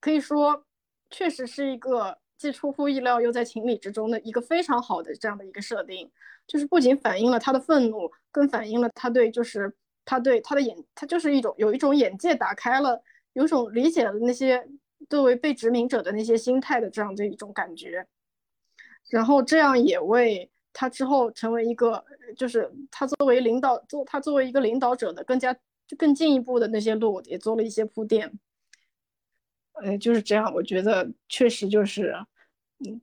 [0.02, 0.66] 可以说
[1.10, 2.18] 确实是一个。
[2.38, 6.12] 既出乎意料又在情理之中的一个非常好的这样的一个设定，
[6.46, 14.68] 就是不仅反映了他的愤怒，更反映了他对就是他对他的眼，他就是一种有一种眼界打开了，有种理解了那些
[15.10, 18.06] 作为被殖民者的那些心态的这样的一种感觉，
[19.10, 22.04] 然后这样也为他之后成为一个
[22.36, 25.54] 就是他作为领导做他作为一个领导者的更加
[25.88, 28.30] 就更进一步的那些路也做了一些铺垫。
[29.82, 32.14] 呃，就是这样，我觉得确实就是，
[32.80, 33.02] 嗯，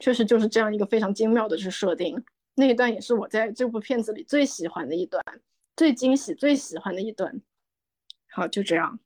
[0.00, 2.22] 确实就是这样一个非常精妙的是设定。
[2.54, 5.22] 那一段也是我在这部片子里最喜欢的一段，
[5.74, 7.40] 最惊喜、最喜欢的一段。
[8.28, 8.98] 好，就这样。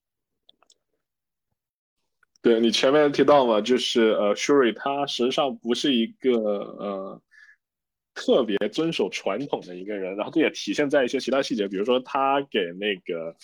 [2.42, 7.22] 对你前面提到嘛，就是呃，Shuri 他实际上不是一个呃
[8.14, 13.36] 特别遵守传统的一个人，然后这也体现在一些其他细节，比如说他给那个。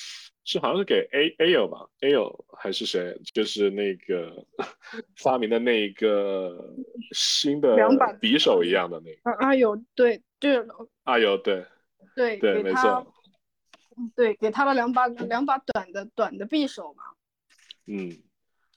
[0.48, 3.20] 是好像是给 A A O 吧，A O 还是谁？
[3.34, 4.46] 就是那个
[5.18, 6.72] 发明的那一个
[7.10, 9.44] 新的两把匕首一样的那个。
[9.44, 10.68] 啊有对，就是
[11.02, 11.66] 啊有对
[12.14, 13.12] 对对没错，
[14.14, 17.02] 对给他了两把两把短的短的匕首嘛。
[17.88, 18.16] 嗯，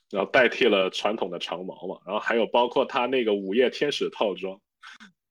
[0.09, 4.59] 然后代替了传统的长矛嘛，然后还有包括他那个午夜天使套装，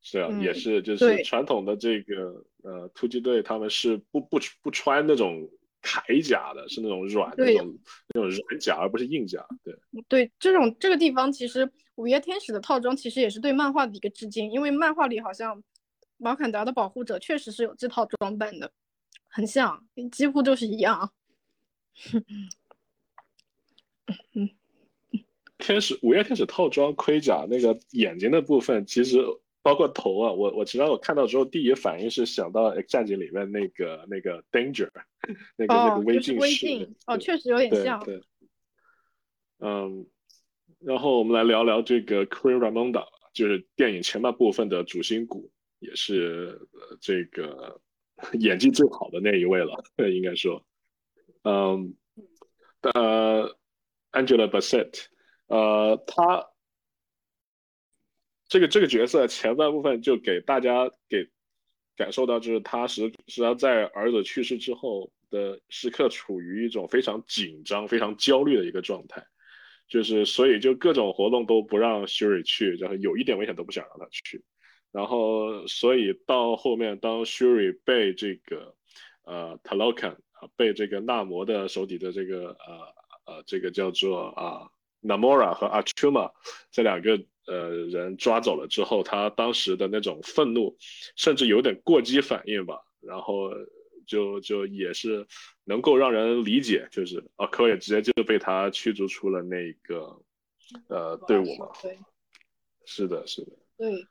[0.02, 5.50] 是啊，也是就是传统的这个呃突击队他们是不不不穿那种。
[5.80, 7.78] 铠甲的是那种软的那种
[8.12, 9.46] 那种软甲，而不是硬甲。
[9.62, 9.72] 对
[10.08, 15.62] 对，这种这个地方其实午夜天使的套装其实也是对漫画的一个致敬，因为漫画里好像
[16.16, 18.72] 马坎达的保护者确实是有这套装扮的，
[19.28, 21.12] 很像，几乎就是一样。
[25.58, 29.18] 天使午夜天使套装盔甲那个眼睛的部分其实。
[29.60, 34.88] 包括头啊，我我其实我看到之后，第一反应是想到《X 战警》里面那个那个 Danger，
[35.58, 38.02] 那个那个微镜式，哦，确实有点像。
[38.02, 38.22] 对，
[39.58, 40.06] 嗯，
[40.78, 46.58] 然后我们来聊聊这个 Queen Ramonda，就是电影前半部分的主心骨，也是
[47.00, 47.78] 这个
[48.40, 50.64] 演技最好的那一位了， 应该说，
[51.42, 51.94] 嗯，
[52.94, 53.54] 呃
[54.12, 55.08] ，Angela Bassett，
[55.48, 56.48] 呃，他。
[58.50, 61.28] 这个这个角色前半部分就给大家给
[61.98, 69.22] 感受到，就是他实实际上在儿子去世之后的时刻处于一种非常紧张、非常焦虑的一个状态，
[69.86, 74.42] 就是所以就各种活动都不让 Shuri 去，然后有一点危险都不想让他去，
[74.92, 78.74] 然后所以到后面当 Shuri 被这个
[79.24, 82.56] 呃 Talokan 啊被这个纳摩的手底的这个
[83.26, 84.70] 呃呃，这个叫做啊
[85.02, 86.32] Namora 和 Achuma
[86.70, 90.76] 这两个呃人抓走了之后，他当时的那种愤怒，
[91.16, 93.50] 甚至有点过激反应吧，然后
[94.06, 95.26] 就就也是
[95.64, 100.20] 能够让人理解，就是啊，科也直接就被他驱逐出了那个
[100.88, 101.70] 呃队伍嘛。
[101.82, 101.98] 对，
[102.84, 103.52] 是的，是的。
[103.76, 104.06] 对，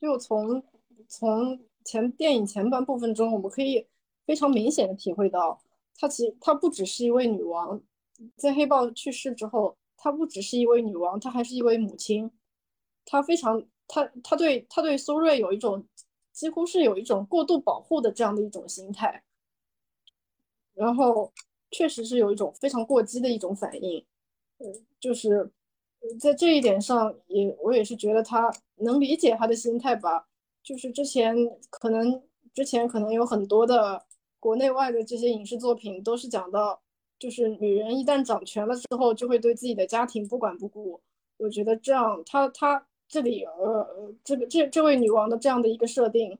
[0.00, 0.62] 就从
[1.08, 3.86] 从前电影前半部分中，我们可以
[4.26, 5.60] 非常明显的体会到，
[5.98, 7.82] 她其实她不只是一位女王，
[8.36, 12.30] 在黑豹去世之后，她不只是一位女王，她还是一位母亲。
[13.04, 15.86] 她非常，她她对她对苏瑞有一种
[16.32, 19.22] 几乎是有一种过度保护的这样的一种心态，
[20.74, 21.32] 然后
[21.70, 24.04] 确实是有一种非常过激的一种反应，
[24.58, 25.50] 嗯，就是
[26.18, 30.26] 在这一点上也我也是觉得她能理解她的心态吧。
[30.62, 31.34] 就是之前
[31.70, 32.22] 可能
[32.54, 34.06] 之前可能有很多的
[34.38, 36.82] 国内外的这些影视作品都是讲到，
[37.20, 40.98] 就是女人一旦掌权了之后，就会对自己的家庭不管不顾。
[41.36, 46.36] 我觉得这样，她她这里呃这个这这位女王的这样的一个设定，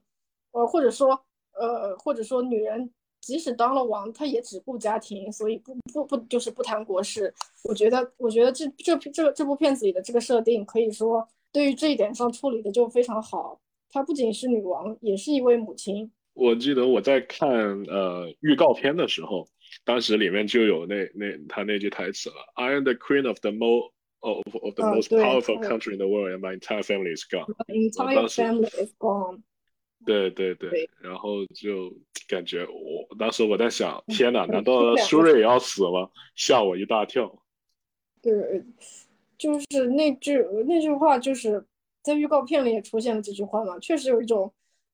[0.51, 1.09] 呃或者说
[1.53, 2.91] 呃或者说女人
[3.21, 7.31] 即使当了王，她也只顾家庭，所以不不不就是不谈国事。
[7.63, 13.59] 我觉得我觉得这这这这部片子里的这个设定，可以说对于这一点上处理的就非常好。
[13.91, 16.11] 她不仅是女王，也是一位母亲。
[16.33, 17.49] 我记得我在看
[17.83, 19.45] 呃预告片的时候，
[19.83, 26.31] 当时里面就有那那他那句台词了：“I am the queen of the most of of the most powerful country in the world,
[26.31, 29.41] and my entire family is gone.” Entire family is gone。
[30.05, 31.93] 对对对，然后就
[32.27, 36.09] 感觉我当时我在想，天哪，难道苏瑞也要死吗？
[36.35, 37.43] 吓我一大跳。
[38.21, 38.31] 对，
[39.37, 41.65] 就是那句那句话就是。
[42.03, 44.51] 在预告片里也出现了这句话嘛，确实有一种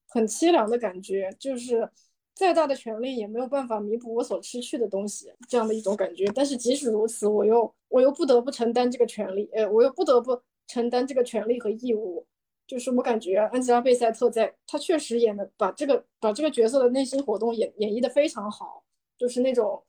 [0.09, 1.89] 很凄凉的感觉，就是
[2.37, 6.27] 再大的权利也没有办法弥补我所失去的东西，这样的一种感觉。
[6.35, 12.23] 但是即使如此，我又我又不得不承担这个权利，呃，我又不得不承担这个权利和义务。
[12.67, 18.83] 就是我感觉安吉拉贝塞特在，她确实演的把这个把这个角色的内心活动演演绎的非常好，
[19.17, 19.83] 就是那种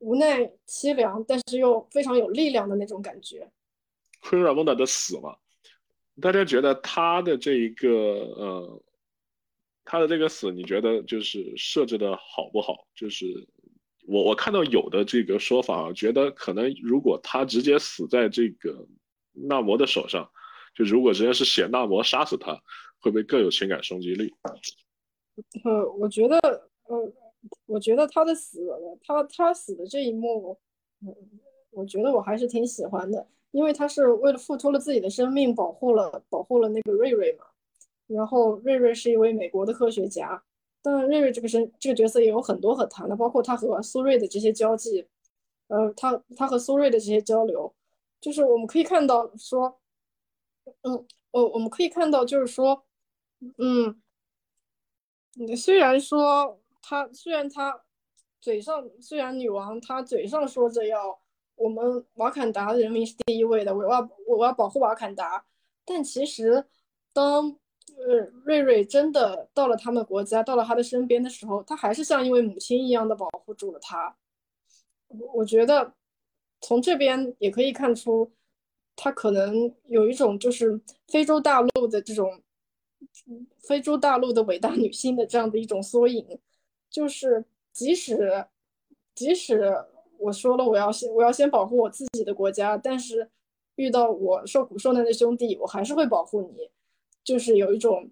[0.00, 3.50] 无奈凄凉，但是又非常有力量的那种感觉。
[4.20, 5.34] 昆尔蒙达的死嘛。
[6.20, 8.82] 大家觉得他的这一个呃，
[9.90, 12.86] 他的这个死，你觉得就是设置的好不好？
[12.94, 13.26] 就是
[14.06, 18.86] 我我看到有的这个说法，觉得可能如果他直接死在这个
[19.32, 20.30] 纳摩的手上，
[20.76, 22.54] 就如果直接是写纳摩杀死他，
[23.00, 24.32] 会不会更有情感冲击力？
[25.64, 26.38] 呃，我觉得
[26.84, 27.12] 呃，
[27.66, 28.60] 我觉得他的死，
[29.02, 30.56] 他他死的这一幕，
[31.04, 31.12] 嗯，
[31.72, 33.26] 我觉得我还是挺喜欢的。
[33.50, 37.44] 因为他是为了付出了自己的生命，保护了保护了那个瑞瑞嘛。
[38.14, 40.42] 然后瑞瑞是一位美国的科学家，
[40.82, 45.06] 当然瑞瑞这个身这个角色也有很多可谈的，包括他和苏瑞的这些交际，
[45.68, 47.72] 呃，他他和苏瑞的这些交流，
[48.20, 49.80] 就是我们可以看到说，
[50.82, 52.84] 嗯，我我们可以看到就是说，
[53.58, 54.00] 嗯，
[55.34, 57.82] 你虽然说他虽然他
[58.40, 61.20] 嘴上虽然女王她嘴上说着要。
[61.56, 65.44] 我们瓦坎达人民是第一位的，我要我要保护瓦坎达。
[65.84, 66.64] 但其实，
[67.12, 67.54] 当
[67.98, 74.16] 呃瑞瑞真的到了他们国家，到了他的身边的时候，他还是像一位母亲一样的保护住了他。
[75.08, 75.92] 我我觉得
[76.60, 78.30] 从这边也可以看出，
[78.96, 82.40] 他可能有一种就是非洲大陆的这种
[83.58, 86.38] 非洲大陆的伟大女性的这样的一种缩影，
[86.88, 88.46] 就是即使
[89.14, 89.86] 即使。
[90.22, 93.30] 我说了，我要先我要先保护我自己的国家，但是
[93.76, 96.68] 遇到我受苦受难的兄弟，我还是会保护你。
[97.30, 98.10] 就是有一种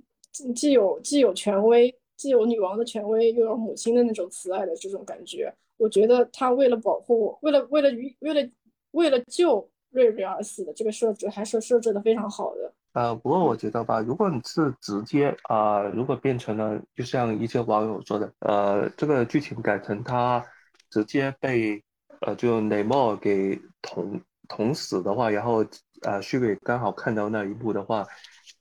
[0.55, 5.53] 既有既有权威，既有女王的权威，又有母亲的那种慈爱的这种感觉。
[5.77, 7.91] 我觉得他为了保护，为了为了
[8.21, 8.49] 为了
[8.93, 12.73] 为了救瑞瑞而死的这个设置，还是设置的非常好的。
[12.93, 20.45] 呃，不过我觉得吧，如果你是直接啊，如果变成了，就像一些网友说的，呃，这个剧情改成他
[20.91, 21.83] 直接被。
[22.23, 25.65] 呃，就雷莫给捅捅死的话，然后
[26.03, 28.05] 呃，旭伟刚好看到那一幕的话，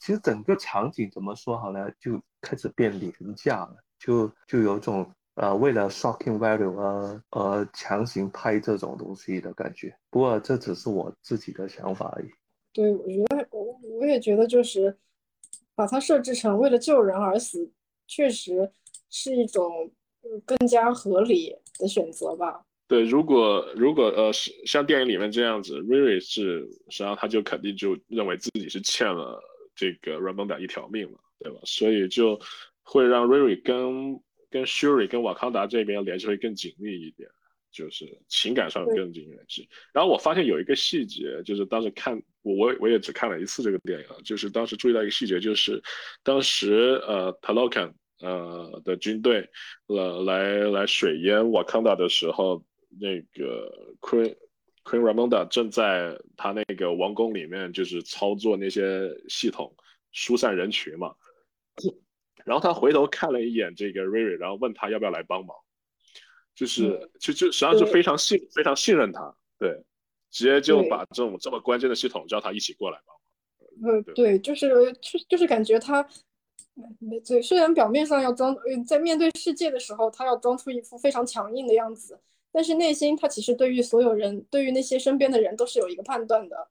[0.07, 1.85] 其实整个场景怎么说好呢？
[1.99, 5.05] 就开始变廉价了，就就有种
[5.35, 9.93] 呃为了 shocking value 而而强行拍这种东西的感觉。
[10.09, 12.29] 不过这只是我自己的想法而已。
[12.71, 14.97] 对，我觉得我我也觉得就是
[15.75, 17.69] 把它设置成为了救人而死，
[18.07, 18.71] 确实
[19.09, 19.91] 是一种
[20.45, 22.63] 更加合理的选择吧。
[22.87, 29.37] 对，如果如果呃是像电影里面这样子，瑞瑞是实际上他就肯定就认为自己是欠了
[29.77, 31.59] 这个 Ramonda 一条命嘛，对吧？
[31.63, 32.37] 所以就
[32.81, 34.19] 会让瑞瑞跟
[34.49, 37.29] 跟 Shuri 跟瓦康达这边联系会更紧密一点。
[37.69, 39.67] 就是情感上更紧密一些。
[39.93, 45.79] 然后我发现有一个细节，就是当时看我我我也只看了一次这个电影，就是当时注意到一个细节，就是
[46.23, 49.47] 当时呃 Talokan 呃的军队
[49.87, 52.63] 呃来来水淹瓦康达的时候，
[52.99, 54.33] 那个 Queen
[54.87, 59.75] Queen Ramonda 正在他那个王宫里面，就是操作那些系统
[60.13, 61.13] 疏散人群嘛。
[62.45, 65.55] 然后他回头看了一眼这个瑞瑞，然后问他要不要来帮忙。
[66.55, 69.79] 就是就就实际上是非常信非常信任他，对，
[70.31, 73.15] 直接就把这种这么关键的系统叫他一起过来帮
[73.91, 73.95] 忙。
[73.95, 76.01] 嗯，对，就是就就是感觉他，
[77.27, 78.57] 对，虽然表面上要装，
[78.87, 82.19] 在面对世界的时候，他要装出一副非常强硬的样子，
[82.57, 86.69] 但是内心他其实对于所有人，对于那些身边的人都是有一个判断的。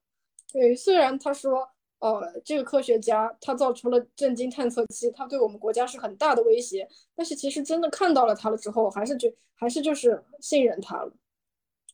[0.53, 1.69] 对，虽然他说。
[1.99, 6.87] 呃，这个科学家他造出了震惊探测器，他对我们国家是很大的威胁。
[7.15, 11.11] 但是其实真的看到了他了之后，还是觉还是就是信任他了。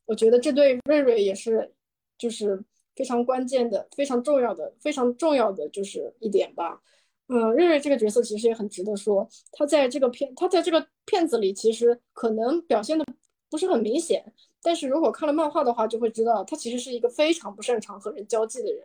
[0.04, 1.72] 我觉得这对瑞瑞也是，
[2.18, 2.60] 就是
[2.96, 6.82] 非常关键的、非常重要的、非常重要的就是一点吧。
[7.28, 9.26] 嗯，瑞瑞这个角色其实也很值得说。
[9.52, 13.06] 他在这个片，他在这个片子里其实可能表现的
[13.52, 14.32] 不是很明显，
[14.62, 18.82] 但是如果看了漫画的话，就会知道他其实是一个非常不擅长和人交际的人。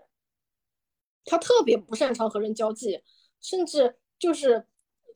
[1.24, 3.02] 他特别不擅长和人交际，
[3.40, 4.66] 甚至就是，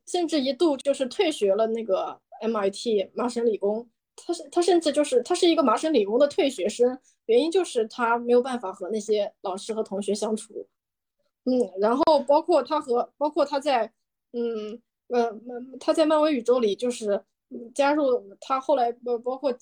[0.07, 3.89] 甚至一度就是退学了那个 MIT 麻省理工。
[4.15, 10.65] 他是他甚至就是他是一个麻省理工的退学生，原因就是他没有办法和那些老师和同学相处。
[11.43, 13.91] 嗯，然后包括他和包括他在，
[14.31, 15.37] 嗯呃
[15.77, 17.25] 他在漫威宇宙里就是。
[17.73, 19.53] 加入他后来包包括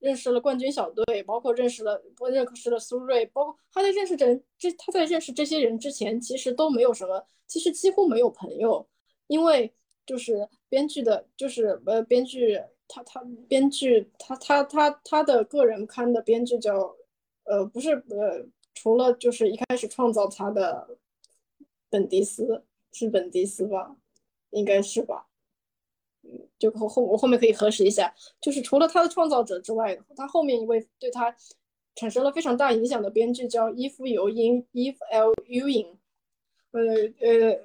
[0.00, 8.86] 认识了冠军小队，包括认识了不认识了苏瑞，包括他在认识这这他在认识这些人之前，其实都没有什么，其实几乎没有朋友，
[9.28, 9.72] 因为
[10.04, 16.96] 就是编剧的，就是呃编剧他他编剧他他他他的个人刊的编剧叫
[17.44, 18.44] 呃不是呃
[18.74, 20.98] 除了就是一开始创造他的
[21.88, 23.96] 本迪斯是本迪斯吧，
[24.50, 25.28] 应该是吧。
[26.58, 31.34] 就后后我后面可以核实一下，就是除了他的创造者之外，他后面一位对他
[31.94, 35.32] 产生了非常大影响的编剧叫伊夫尤因 （Eve L.
[35.46, 35.96] Ewing）。
[36.72, 36.82] 呃
[37.20, 37.58] 呃，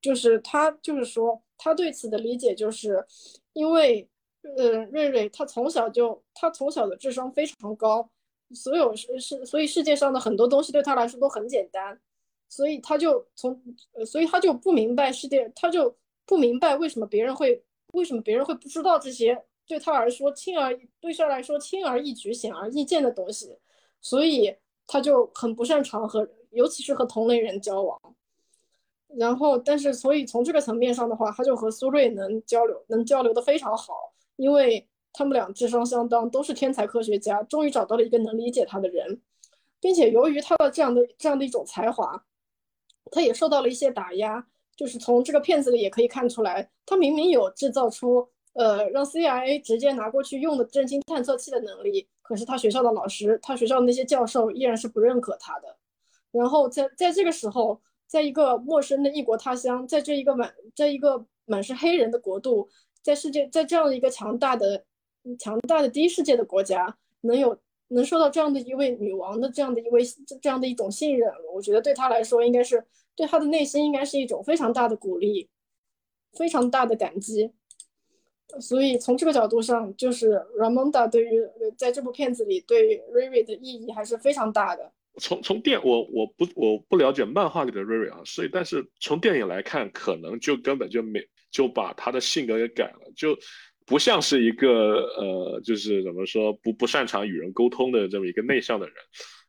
[0.00, 3.04] 就是他就是说他对此的理解就是，
[3.52, 4.08] 因为
[4.42, 8.08] 呃瑞瑞他从小就他从小的智商非常高，
[8.54, 11.98] 所有是是所以世界上的很多东西对他来说都很简单，
[12.48, 13.58] 所以他就从
[13.92, 15.94] 呃所以他就不明白世界，他就
[16.26, 17.62] 不明白为什么别人会。
[17.92, 23.58] 为什么别人会不知道这些对他来说轻而对他来说轻而易举、显而易见的东西？
[24.00, 24.54] 所以
[24.86, 28.00] 他就很不擅长和，尤其是和同类人交往。
[29.08, 39.20] 然后，但是所以从这个层面上的话，他就和苏瑞能交流，能交流的非常好，因为他们俩智商相当，都是天才科学家，终于找到了一个能理解他的人，
[39.80, 42.24] 并且由于他的这样的这样的一种才华，
[43.10, 44.46] 他也受到了一些打压。
[44.78, 55.76] 就是从这个片子里也可以看出来，他明明有制造出呃让 CIA 直接拿过去用的震惊探测器的能力，可是他学校的老师，他学校的那些教授依然是不认可他的。
[56.30, 62.68] 然后在在这个时候，在一个陌生的异国他乡，在这一个满在一个满是黑人的国度，
[63.02, 64.84] 在世界在这样的一个强大的
[65.40, 67.58] 强大的第一世界的国家，能有
[67.88, 70.04] 能受到这样的一位女王的这样的一位
[70.40, 72.86] 这样的一种信任，我觉得对他来说应该是。
[73.18, 75.48] 对他的内心应该是一种非常大的鼓励，
[76.38, 77.50] 非常大的感激。
[78.60, 81.42] 所以从这个角度上，就是 Ramonda 对于
[81.76, 84.92] 在这部片子里对 Riri 的意义还是非常大的。
[85.20, 93.36] 从从电我我不我不了解漫画里的 Riri 啊，所以但是从电影来看，可能就根本就没就把他的性格给改了，就
[93.84, 94.68] 不像是一个
[95.18, 98.94] 呃，就是怎么说不不擅长与人沟通的这么一个内向的人。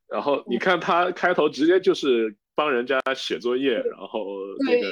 [0.07, 2.35] 然后你看他开头直接就是。
[2.59, 4.25] 帮人家写作业，然后
[4.67, 4.91] 那个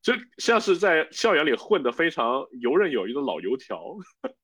[0.00, 3.96] 就像是在校园里混得非常游刃有余的老油条。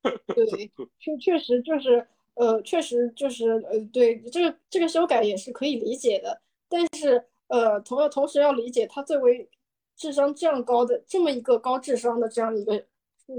[0.03, 0.45] 对，
[0.99, 2.05] 确确实就是
[2.35, 6.43] 呃，确实就是呃，对这个这个修改也是可以理解的。
[6.69, 9.49] 但是呃，同要同时要理解，他作为
[9.97, 12.85] 智商这样高的这么一个高智商的这样一个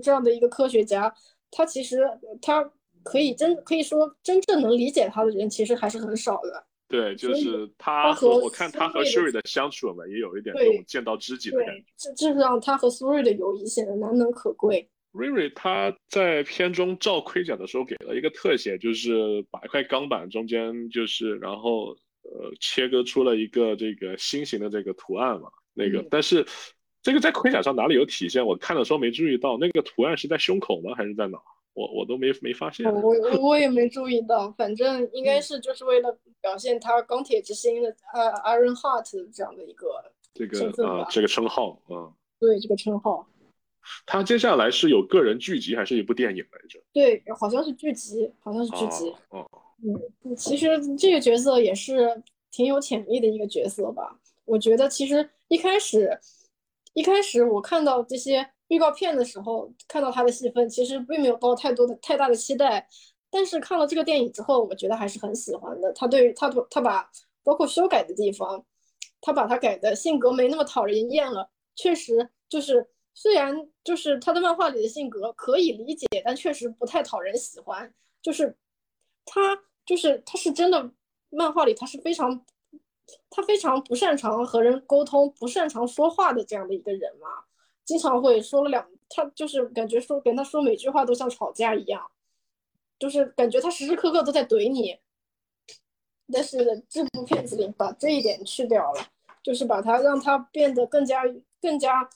[0.01, 1.13] 这样的一个科学家，
[1.51, 2.09] 他其实
[2.41, 2.71] 他
[3.03, 6.65] 可以真可以说真正能理解他的人其实还是很少的。
[6.95, 11.83] 对，就是他和我看他和 Sherry 的相处嘛，也有一点那种见到知己的感觉。
[11.97, 14.89] 这这让他和苏瑞的友谊显得难能可贵。
[15.11, 21.89] 瑞瑞他在片中照盔甲的时候给了一个特写，就是把一块钢板中间就是然后
[22.23, 26.45] 呃切割出了一个这个心形的这个图案嘛，那个但是
[27.01, 28.45] 这个在盔甲上哪里有体现？
[28.45, 30.93] 我看的时候没注意到，那个图案是在胸口吗？
[30.95, 31.37] 还是在哪？
[31.75, 32.91] 我我都没没发现。
[32.91, 39.87] 我 我也没注意到，反正应该是就是为了表现他钢铁之心的呃 Iron Heart 这样的一个
[40.33, 42.09] 这个身份吧啊这个称号啊。
[42.39, 43.27] 对这个称号。
[44.07, 46.79] 他接下来是有个人剧集还是一部电影来着？
[46.91, 49.13] 对，好像是剧集，好像是剧集。
[49.29, 49.47] 哦，
[49.83, 54.19] 嗯，其实这个角色也是挺有潜力的一个角色吧。
[54.45, 56.19] 我觉得其实一开始，
[56.93, 62.87] 一开始我看到这些预告片的时候，看到他的戏份，其实并没有抱太多的太大的期待。
[63.29, 65.91] 但是看了这个电影之后，我觉得还是很喜欢的。
[65.93, 67.09] 他对他他把
[67.43, 68.65] 包括修改的地方，
[69.21, 71.49] 他把他改的性格没那么讨人厌了。
[71.75, 72.87] 确实就是。
[73.17, 77.93] 虽然就是他的漫画里的性格可以理解，但确实不太讨人喜欢。
[78.21, 78.53] 就是
[79.23, 80.91] 他，就是他是真的，
[81.29, 82.45] 漫画里他是非常，
[83.29, 87.29] 他非常不擅长和人沟通，不擅长说话的这样的一个人嘛。
[87.85, 92.05] 经常会说了两，他就是感觉说跟他说每句话都像吵架一样，
[92.99, 94.99] 就是感觉他时时刻刻都在怼你。
[96.33, 99.07] 但是这部片子里把这一点去掉了，
[99.41, 101.23] 就是把他让他变得更加
[101.61, 102.09] 更加。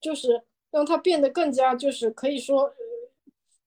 [0.00, 0.42] 就是
[0.72, 2.64] 让他变得更加，就是可以说，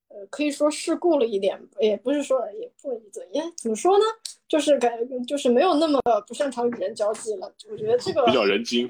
[0.09, 4.03] 呃，可以说世故了一点，也不是说也不怎样，怎么说呢？
[4.45, 7.49] 就是感，就是没有那么不擅长与人交际了。
[7.71, 8.85] 我觉得这个比较人精。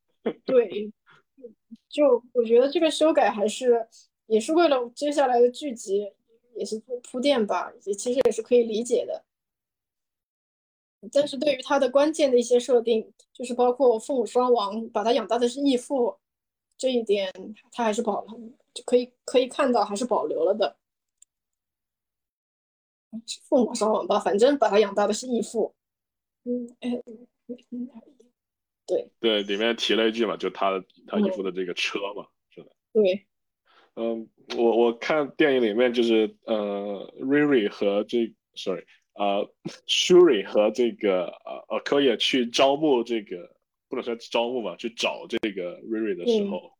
[0.46, 0.90] 对，
[1.90, 3.86] 就我觉得这个修改还是
[4.26, 6.10] 也是为了接下来的剧集，
[6.54, 9.24] 也是铺铺垫吧，也其实也是可以理解的。
[11.12, 16.16] 但是对于他的关键的一些设定，就是包括父母双亡，把他养大的是义父。
[16.78, 17.30] 这一点
[17.72, 18.28] 他还是保了，
[18.72, 20.78] 就，可以可以看到还是保留了的。
[23.44, 25.74] 父母双亡吧，反正把他养大的是义父。
[26.44, 27.02] 嗯，哎，
[29.20, 32.68] 对对，里面提了一句嘛，就他他衣服的这个车嘛，是的。
[32.92, 33.26] 对，
[33.96, 38.84] 嗯，我我看电影里面就是呃，Riri 和这，sorry
[39.14, 39.50] 呃
[39.86, 43.56] ，Shuri 和这个呃呃，可以去招募这个。
[43.90, 46.70] 不能说招募吧，去找这个瑞瑞的时候，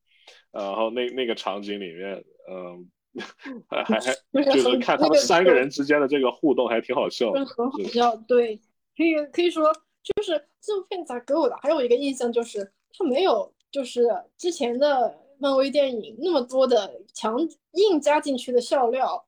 [0.53, 2.89] 然后那那个场景里面，嗯，
[3.69, 8.15] 还还还就是看他们三个人之间的这个互动，还挺好笑，很好笑。
[8.29, 8.61] 对，
[8.97, 9.73] 可以可以说，
[10.03, 17.39] 就是这部片子给我的还有一个印象就是，它没有就是之前的漫威电影那么多的强
[17.73, 19.25] 硬加进去的笑料，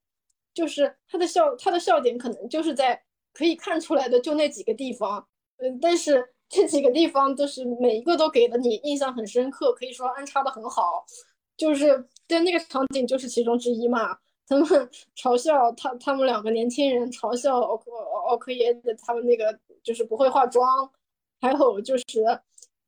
[0.54, 3.02] 就是它的笑它的笑点可能就是在
[3.32, 5.26] 可以看出来的就那几个地方，
[5.58, 6.28] 嗯，但是。
[6.54, 11.02] 这几个地方都是每一个都给了你印象很深刻，可以说安插的很好。
[11.56, 14.18] 就是对那个场景就是其中之一嘛。
[14.46, 14.66] 他们
[15.16, 17.90] 嘲笑他，他们两个年轻人嘲笑奥克
[18.28, 20.90] 奥克耶的，他们那个就是不会化妆。
[21.40, 22.04] 还有就是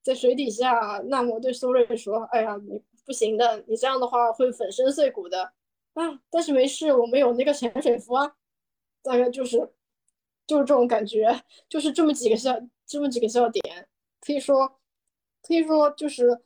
[0.03, 5.53] 在水底下，那么对苏瑞说：“哎呀，你不行的，你这样的话会粉身碎骨的
[5.95, 8.37] 啊。”但是没事，我们有那个潜水服啊。
[9.03, 9.59] 大概就是
[10.47, 12.59] 就是这种感觉，就是这么几个笑。
[12.87, 13.89] 这么几个笑点，
[14.21, 14.79] 可以说，
[15.41, 16.39] 可以说就是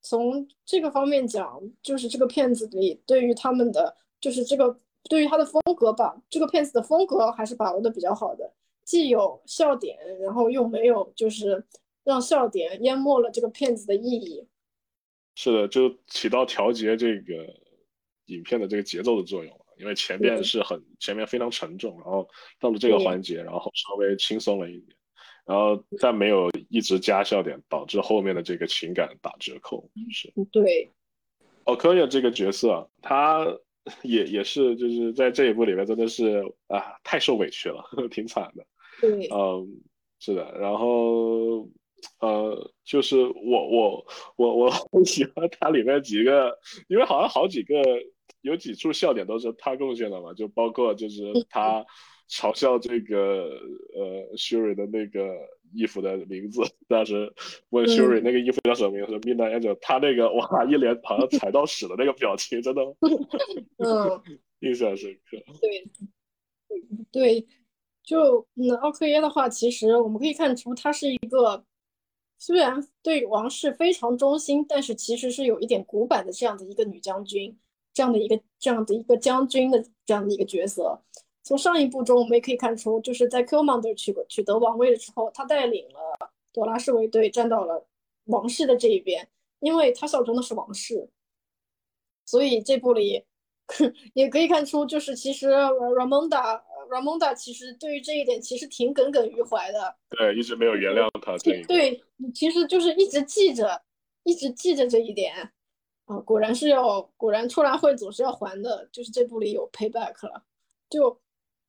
[0.00, 4.80] 从这个方面讲，就是这个片子里对于他们的，就是这个
[5.10, 8.50] 对于他的风格吧，这个片子的风格还是把握的比较好的，
[8.84, 11.64] 既有笑点，然后又没有就是
[12.04, 14.46] 让笑点淹没了这个片子的意义。
[15.34, 17.46] 是的，就起到调节这个
[18.26, 22.28] 影片的这个节奏的作用因为前面是很前面非常沉重，然后
[22.60, 24.96] 到了这个环节，然后稍微轻松了一点。
[25.44, 30.32] 然后再没有一直加笑点，导致后面的这个情感打折扣，是。
[30.50, 30.90] 对。
[31.64, 33.46] 奥科亚这个角色，他
[34.02, 38.64] 也也是就是在这一部里面真的是啊，太受委屈了， 挺惨的。
[39.00, 39.28] 对。
[39.28, 39.82] 嗯，
[40.18, 40.52] 是的。
[40.58, 41.68] 然后
[42.20, 47.74] 呃，就是我我我我很喜欢他里面几个，因为好像好几个
[48.42, 51.84] 有几处笑点都是他贡献的嘛，就包括就是他。
[52.26, 53.50] 嘲笑这个
[53.94, 55.36] 呃，Shuri 的那个
[55.74, 57.30] 衣服的名字，当时
[57.68, 62.82] 问 Shuri 那个衣服叫什么名字，Midnight Angel，他那个哇，一脸好像踩到屎的那个表情，真的
[63.76, 64.22] 嗯，
[64.60, 65.36] 印象深刻。
[65.60, 65.86] 对，
[67.12, 67.46] 对，
[68.04, 71.64] 就嗯，奥克耶的话，其实我们可以看出，她是一个
[72.38, 77.58] 虽然对王室非常忠心，但是其实是有一点古板的这样的一个女将军，
[77.94, 81.00] 这样的一个这样的一个将军的这样的一个角色。
[81.42, 87.86] 从上一部中，我们也可以看出，就是在 k i l m o n d e r 取取得王位的时候，他带领了朵拉侍卫队站到了
[88.26, 89.28] 王室的这一边，
[89.60, 91.08] 因为他效忠的是王室。
[92.26, 93.24] 所以这部里
[94.14, 99.96] 也可以看出，就是其实 Ramonda Ramonda 其实对于这一点其实挺耿耿于怀的。
[100.10, 101.36] 对，一直没有原谅他。
[101.66, 102.02] 对，
[102.34, 103.82] 其实就是一直记着，
[104.22, 105.52] 一直记着这一点。
[106.06, 110.42] 啊，果然是要，果然出来会总是要还的，就是这部里有 payback 了，
[110.90, 111.18] 就，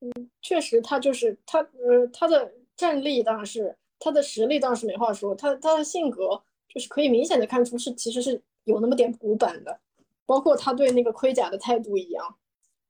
[0.02, 9.80] 嗯，确实他就是他，呃，他的战力当然是他的实力当然是没话说，他他的性格就是可以明显的看出是其实是有那么点古板的，
[10.26, 12.38] 包括他对那个盔甲的态度一样，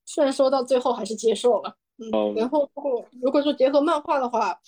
[0.04, 4.60] 虽然说到最后还是接受了，嗯，然后如果如果说结合漫画的话，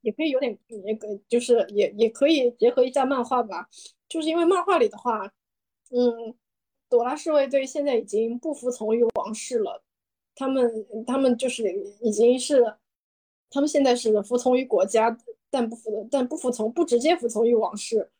[0.00, 3.68] 也可以有点也可就是也也可以结合一下漫画吧，
[4.08, 5.32] 就是因为漫画里的话。
[5.94, 6.34] 嗯，
[6.88, 9.82] 朵拉侍卫队现在已经不服从于王室了，
[10.34, 11.70] 他们他们就是
[12.00, 12.76] 已经是，
[13.50, 15.14] 他们现在是服从于国家，
[15.50, 18.10] 但不服但不服从不直接服从于王室。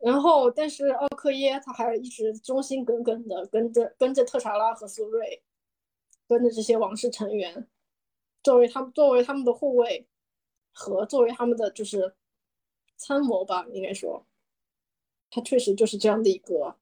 [0.00, 5.40] 然后，但是奥克耶他还一直忠心耿耿的跟着跟着特查拉和苏瑞，
[6.30, 7.66] 跟着这些王室成员，
[8.44, 10.06] 作为他们作为他们的护卫
[10.72, 12.14] 和作为他们的就是
[12.96, 14.24] 参谋吧，应该说。
[15.28, 16.76] 他确实就是这样的一个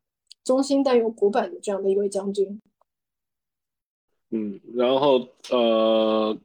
[0.44, 2.60] 忠心但又古板的这样的一位将军。
[4.28, 6.38] 嗯，然后呃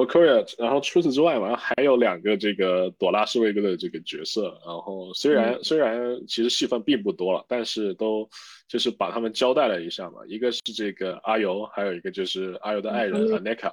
[0.00, 4.60] o k o r i a 然后除此之外嘛，还有两个这个朵拉侍卫队的这个角色。
[4.64, 8.28] 然后虽然虽然其实戏份并不多了，但是都
[8.68, 10.20] 就是把他们交代了一下嘛。
[10.26, 13.72] 一个是这个阿尤，还有一个就是阿尤的爱人 Aneka。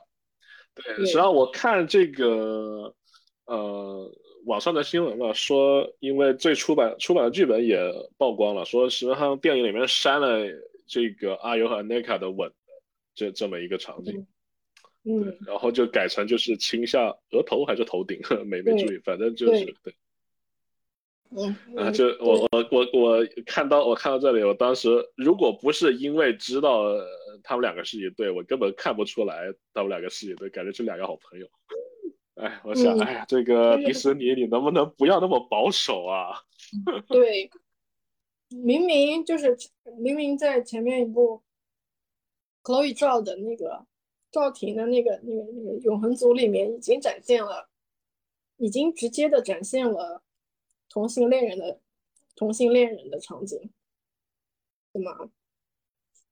[0.75, 2.93] 对，实际上我看这个
[3.45, 4.11] 呃。
[4.45, 7.77] 网上的新闻嘛，说因为最出版出版的剧本也
[8.17, 10.45] 曝光了，说实际上电影里面删了
[10.85, 12.49] 这个阿尤和 Aneka 的吻，
[13.13, 14.27] 这这么一个场景，嗯，
[15.45, 19.95] 然后就改成就是亲下额头还是头顶， 没没注意，反正就是对，
[21.31, 26.83] 嗯，啊，就我我我我看到我看到这里，我当时如果不是因为知道
[27.43, 31.47] 他们两个是一对，我根本看不出来他们两个是一对，感觉是两个好朋友。
[32.35, 36.39] 哎，我想，哎呀，这个迪士尼，你能不能不要那么保守啊？
[37.09, 37.49] 对，
[38.49, 39.57] 明明就是
[39.99, 41.41] 明明在前面一部
[42.63, 43.85] ，Chloe 照的那个
[44.39, 47.69] 赵婷的那个那个那个永恒族里面已经展现了，
[48.57, 50.23] 已经直接的展现了
[50.89, 51.81] 同性恋人的
[52.35, 53.71] 同性恋人的场景，
[54.93, 55.31] 对吗？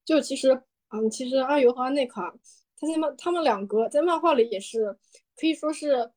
[0.06, 2.38] 就其实，嗯，其实阿尤和阿内卡，
[2.78, 4.98] 他们他们两个在漫画里也是。
[5.38, 6.12] 可以说是，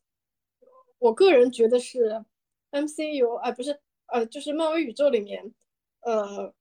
[0.99, 2.24] 我个人觉得是
[2.70, 5.53] MCU 哎，不是呃，就是漫威宇宙里面，
[6.03, 6.55] 呃，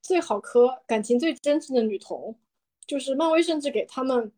[0.00, 2.38] 最好磕、感情最真挚的女同，
[2.86, 4.30] 就是漫威甚至给他们，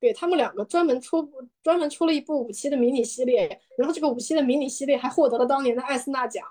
[0.00, 1.30] 给他们两个专门出
[1.62, 6.46] 专门出了一部武器的迷你系列，然后这个武器的迷你系列还获得了当年的艾斯纳奖，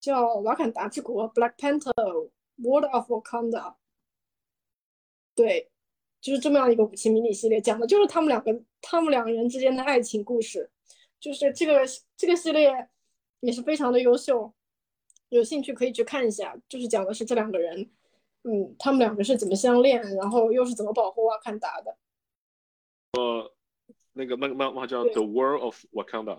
[0.00, 3.74] 叫《瓦坎达之国》（Black Panther: World of Wakanda）。
[5.34, 5.70] 对。
[6.22, 10.70] 就是这么样一个武器迷你系列，讲的就是他们两个他们两个人之间的爱情故事。
[11.18, 11.80] 就是这个
[12.14, 12.90] 这个系列
[13.40, 14.52] 也是非常的优秀，
[15.30, 16.54] 有兴趣可以去看一下。
[16.68, 17.90] 就是讲的是这两个人，
[18.42, 21.96] 嗯，他们两个是怎么相恋，然后又是怎么保护瓦坎达的。
[23.12, 23.52] 呃，
[24.12, 26.36] 那个漫漫画叫《The World of Wakanda》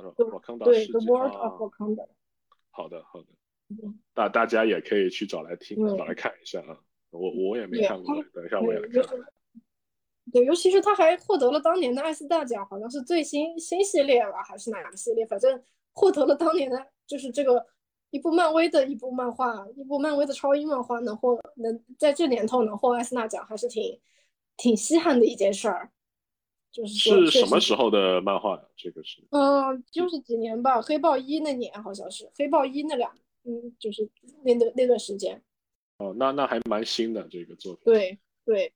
[0.74, 2.05] 是 The World of Wakanda》。
[2.69, 3.28] 好的，好的。
[4.13, 6.78] 大大家也可以去找来听，找来看一下啊。
[7.09, 9.03] 我我也没看过，等一下我也来看。
[10.32, 15.26] 对，尤其是他还获得了当年的艾斯大奖，好像是最新新系列吧，还是哪个系列？
[15.26, 15.61] 反正
[15.93, 17.65] 获得了当年的，就是这个
[18.11, 23.99] 一部漫威的一部漫画，一部漫威的超英漫画能获能在这年头能获艾斯纳奖，还是挺
[24.55, 25.91] 挺稀罕的一件事儿。
[26.72, 28.63] 就是是什么时候的漫画呀？
[28.78, 33.11] 这个是嗯，就是几年吧，黑豹一那年好像是黑豹一那两
[33.43, 34.09] 嗯，就是
[34.43, 35.41] 那那那段时间。
[35.97, 37.84] 哦，那那还蛮新的这个作品。
[37.86, 38.74] 对对。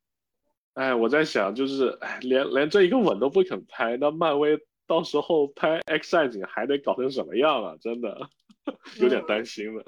[0.73, 7.77] 哎，我在想，就是哎，连连这一个吻都不肯拍，那漫威到时候拍 X 战警还得搞成什么样啊？
[7.79, 8.29] 真的
[8.99, 9.83] 有点担心了。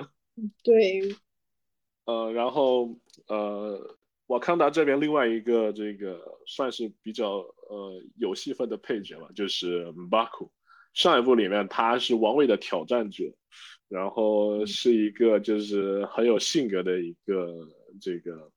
[0.63, 1.01] 对。
[2.05, 2.97] 呃，然后
[3.27, 3.97] 呃，
[4.27, 7.37] 瓦康达这边另外一个这个算是比较
[7.69, 10.51] 呃有戏份的配角吧，就是巴库。
[10.93, 13.23] 上一部里面他是王位的挑战者，
[13.87, 17.53] 然后是一个就是很有性格的一个
[17.99, 18.51] 这个。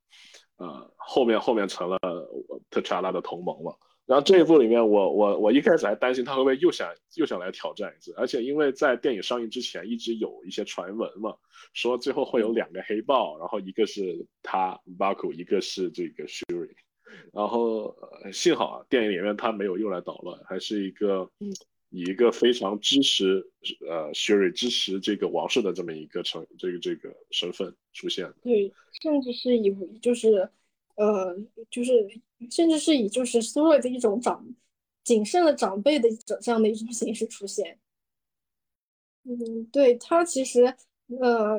[0.56, 1.98] 呃，后面后面成了
[2.68, 3.74] 特查拉的同盟了。
[4.10, 11.36] 然后这一部里面，我我我一开始还担心他会不会又想又想来挑战一次，而且因为在电影上映之前一直有一些传闻嘛，
[11.74, 16.70] 说最后会有两个黑豹，然后一个是他巴库，一个是这个 Shuri。
[17.32, 17.96] 然后
[18.32, 21.30] 幸好啊，电影里面他没有又来捣乱，还是一个。
[21.92, 23.44] 以一个非常支持
[23.88, 30.48] 呃 Shuri 支持这个王室的这么一个成这个这个身份出现，对，甚至是以就是
[30.94, 31.36] 呃
[31.68, 31.92] 就是
[32.48, 34.46] 甚至是以就是苏瑞的一种长
[35.02, 37.78] 谨慎的长辈的这这样的一种形式出现。
[39.24, 40.64] 嗯，对他其实
[41.20, 41.58] 呃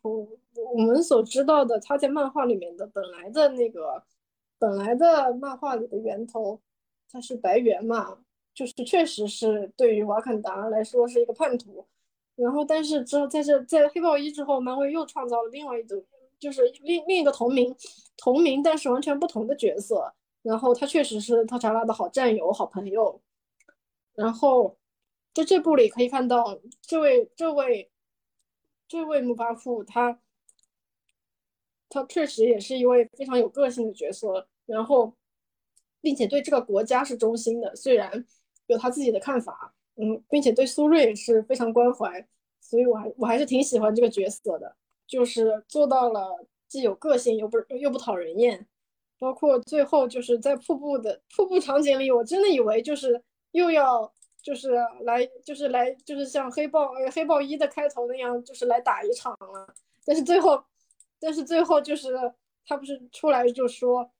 [0.00, 0.28] 我，
[0.72, 4.02] 我们所知道的他在漫画里面的本来的那个
[4.58, 6.60] 本来的漫画里的源头，
[7.10, 8.18] 他是白猿嘛，
[8.54, 11.86] 就是确实是对于瓦坎达来说是一个叛徒。
[12.34, 16.02] 然后，但是之后在这在黑豹一之后，漫威又创造了另外一种，
[16.42, 17.72] 就是另另一个同名
[18.16, 20.12] 同名但是完全不同的角色。
[20.42, 23.22] 然后他确实是特查拉的好战友、好朋友。
[24.14, 24.76] 然后
[25.32, 27.90] 在这部里可以看到，这位这位
[28.88, 30.18] 这位穆巴库，他
[31.88, 34.48] 他确实也是一位非常有个性的角色。
[34.66, 35.14] 然后，
[36.00, 38.26] 并且对这个国家是忠心的，虽然
[38.66, 39.72] 有他自己的看法。
[39.96, 42.26] 嗯，并且对苏瑞也是非常关怀，
[42.60, 44.74] 所以我还我还是挺喜欢这个角色的，
[45.12, 48.66] 就是做到了既有个性又不又不讨人厌。
[49.18, 54.10] 包括最后就是在瀑布的瀑布场景里，我真的以为就是又要
[54.42, 54.70] 就是
[55.02, 59.74] 来就是来就是像黑豹呃黑豹一的开头那样，就是来打一场了。
[60.06, 60.64] 但是最后，
[61.20, 62.08] 但是最后就是
[62.66, 64.10] 他不是出来就说，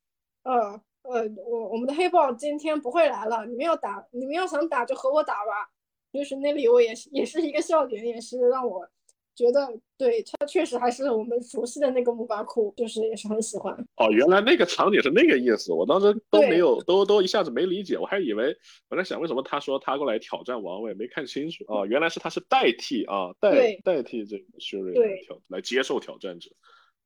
[0.43, 0.81] 呃。
[1.05, 3.45] 呃，我我们的黑豹今天不会来了。
[3.47, 5.69] 你们要打，你们要想打就和我打吧。
[6.13, 8.89] 就是那里我也是也是一个笑点，也是让我
[9.35, 9.67] 觉得，
[9.97, 13.73] 对他确实还是我们熟悉的那个木巴库，就是也是很喜欢。
[13.97, 18.55] 哦，原来那个场景是那个意思，我当时都没有，都都一下子没理解，我还以为
[18.91, 21.65] 我在想为什么他说他过来挑战王位，没看清楚。
[21.69, 26.51] 哦，原来是他是代替啊，代代替这个薛瑞来挑来接受挑战者。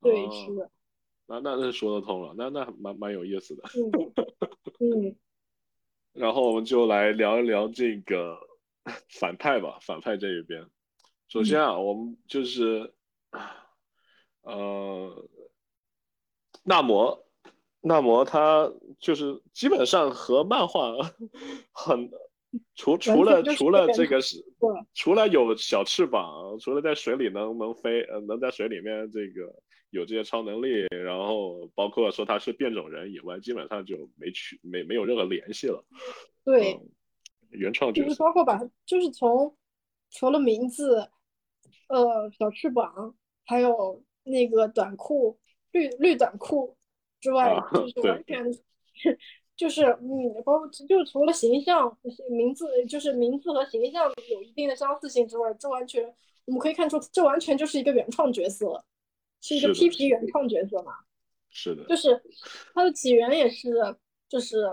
[0.02, 0.70] 对，是的。
[1.28, 3.62] 那那那说得通了，那那蛮蛮有意思的。
[4.78, 5.16] 嗯，
[6.12, 8.36] 然后我们就来聊一聊这个
[9.08, 10.64] 反派吧，反派这一边。
[11.28, 12.94] 首先啊，我们就是
[14.42, 15.28] 呃，
[16.64, 17.26] 纳摩，
[17.80, 20.92] 纳摩他就是基本上和漫画
[21.72, 22.10] 很
[22.74, 24.44] 除除了除了这个是，
[24.94, 29.54] 除了有小翅膀，除了在水里能能飞，呃，能在水里面这个。
[29.90, 35.82] 有这些超能力，然后包括说他是变种人以外，基本上就没去没没有任何联系了。
[36.44, 36.78] 对，
[37.50, 39.56] 原创就是包括把，就是从
[40.10, 41.08] 除了名字，
[41.88, 43.14] 呃，小翅膀，
[43.44, 45.38] 还有那个短裤
[45.72, 46.76] 绿绿短裤
[47.20, 48.44] 之外，就是完全
[49.56, 51.96] 就是嗯，包括就除了形象
[52.30, 56.04] 名字，就是名字和形象有一定的相似性之外，这完全
[56.44, 58.84] 我们可以看出，这完全就是一个原创角色。
[59.42, 60.92] 是一个 P P 原创角色嘛？
[61.50, 62.20] 是的，就是
[62.74, 63.70] 它的起源也是
[64.28, 64.72] 就是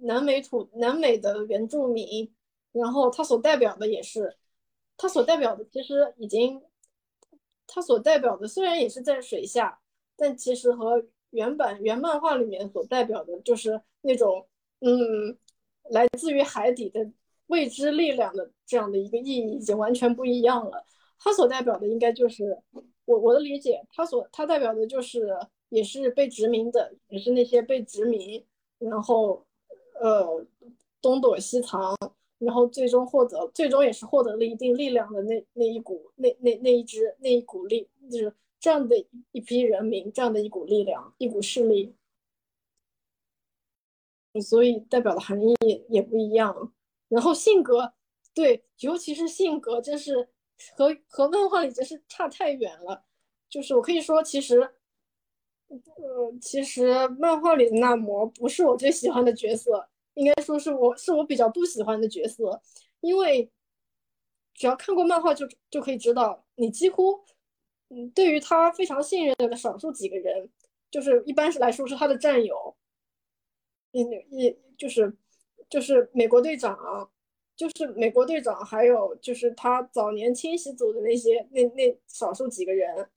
[0.00, 2.30] 南美土南美的原住民，
[2.72, 4.36] 然后它所代表的也是
[4.98, 6.60] 它所代表的其实已经
[7.66, 9.80] 它所代表的虽然也是在水下，
[10.14, 14.46] 但其实和原版原漫画里面所代表的就是那种
[14.80, 15.38] 嗯
[15.84, 17.10] 来自于海底的
[17.46, 20.84] 未知力量的这样的一个意义已经完全不一样了。
[21.18, 22.62] 它所代表的应该就是。
[23.08, 25.34] 我我的理解，他所他代表的就是
[25.70, 28.44] 也是被殖民的，也是那些被殖民，
[28.78, 29.46] 然后
[29.98, 30.46] 呃
[31.00, 31.96] 东躲西藏，
[32.38, 38.96] 然后最终获得，最终也是获得了一定力量的那那一股那那那一支那一股力，就是这样的
[39.32, 41.94] 一批人民，这样的一股力量，一股势力，
[44.42, 45.56] 所以代表的含义
[45.88, 46.72] 也不一样。
[47.08, 47.92] 然后性格，
[48.34, 50.28] 对，尤其是性格，真是。
[50.76, 53.04] 和和漫画里真是差太远了，
[53.48, 54.58] 就是我可以说，其实，
[55.68, 62.60] 呃，其实漫画里的纳摩不是我最喜欢的角色，应该说是我是我比较不喜欢的角色，
[63.00, 63.50] 因为
[64.52, 67.24] 只要看过漫画就就可以知道，你几乎，
[67.88, 70.50] 嗯，对于他非常信任的少数几个人，
[70.90, 72.76] 就是一般是来说是他的战友，
[73.92, 73.98] 嗯
[74.30, 75.16] 也就是
[75.70, 77.10] 就是美国队长。
[77.58, 83.10] 就是美国队长，还有就是他早年清洗组的那些那那少数几个人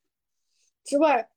[0.84, 1.30] 之外，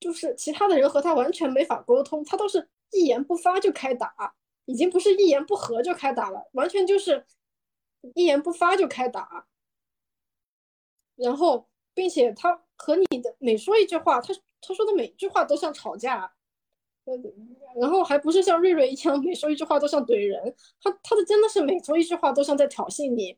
[0.00, 4.34] 就是其他的人和他完全没法沟通，他都是一言不发就开打，
[4.66, 7.26] 已经不是一言不合就开打了，完全就是
[8.14, 9.46] 一言不发就开打。
[11.16, 16.32] 然后，并且他和你的每说一句话，他他说的每一句话都像吵架。
[17.76, 20.56] 然后还不是像瑞瑞一样，每说一句话都像怼人。
[20.80, 23.36] 他他的真的是每说一句话都像在挑衅你，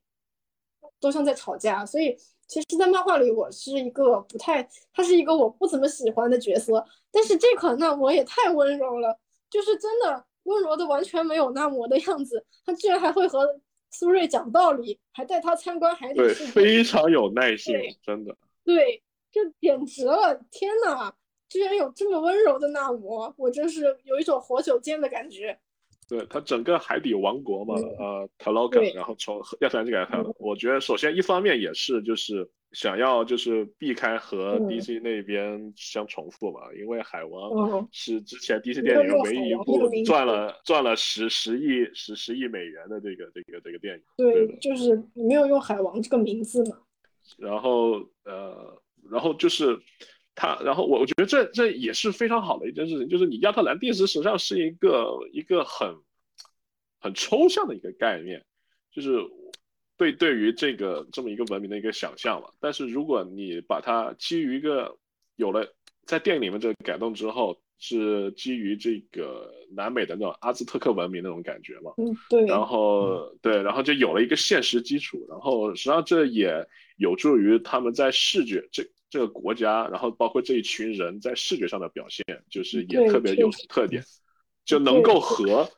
[1.01, 1.85] 都像在吵架。
[1.85, 2.17] 所以
[2.47, 4.63] 其实，在漫画里，我是一个不太，
[4.93, 6.87] 他是一个我不怎么喜欢的角色。
[7.11, 9.19] 但是这款纳摩也太温柔了，
[9.51, 12.45] 就是真的温柔的完全没有纳摩的样子。
[12.65, 13.47] 他居然还会和
[13.91, 18.37] 苏瑞讲道理，还带他参观海底世界，非常有耐心，真的。
[18.65, 20.35] 对，这简直了！
[20.51, 21.13] 天呐！
[21.49, 25.57] 居然有这么温柔的纳摩，我真是有一种活久见的感觉。
[26.09, 44.03] 对他整个海底王国嘛，呃，塔洛卡，然后从亚特兰蒂斯海，我觉得首先一方面也是就是想要就是避开和嗯 DC 那边相重复嘛，因为海王嗯是之前 DC 电影唯一一部赚了赚了十十亿十十亿美元的这个这个这个电影。
[44.19, 46.77] 对对，就是没有用海王这个名字嘛。
[47.39, 47.93] 然后
[48.25, 48.79] 呃，
[49.11, 49.81] 然后就是
[50.35, 55.97] 他，然后我我觉得这这也是非常好的一件事情，就是你亚特兰蒂斯实际上是一个一个很
[57.01, 58.45] 很抽象的一个概念，
[58.93, 59.19] 就是
[59.97, 62.49] 对对于这个这么一个文明的一个想象嘛。
[62.61, 64.97] 但是如果你把它基于一个
[65.37, 65.67] 有了
[66.05, 76.67] 在电影里面这个改动之后，是基于这个南美的那种阿兹特克文明那种感觉嘛，嗯，对，然后对，然后就有了一个现实基础，然后实际上这也
[76.97, 84.03] 有助于他们在视觉这这个国家，然后包括这一群人在视觉上的表现，就是也特别有特点，
[84.65, 85.69] 就能够和，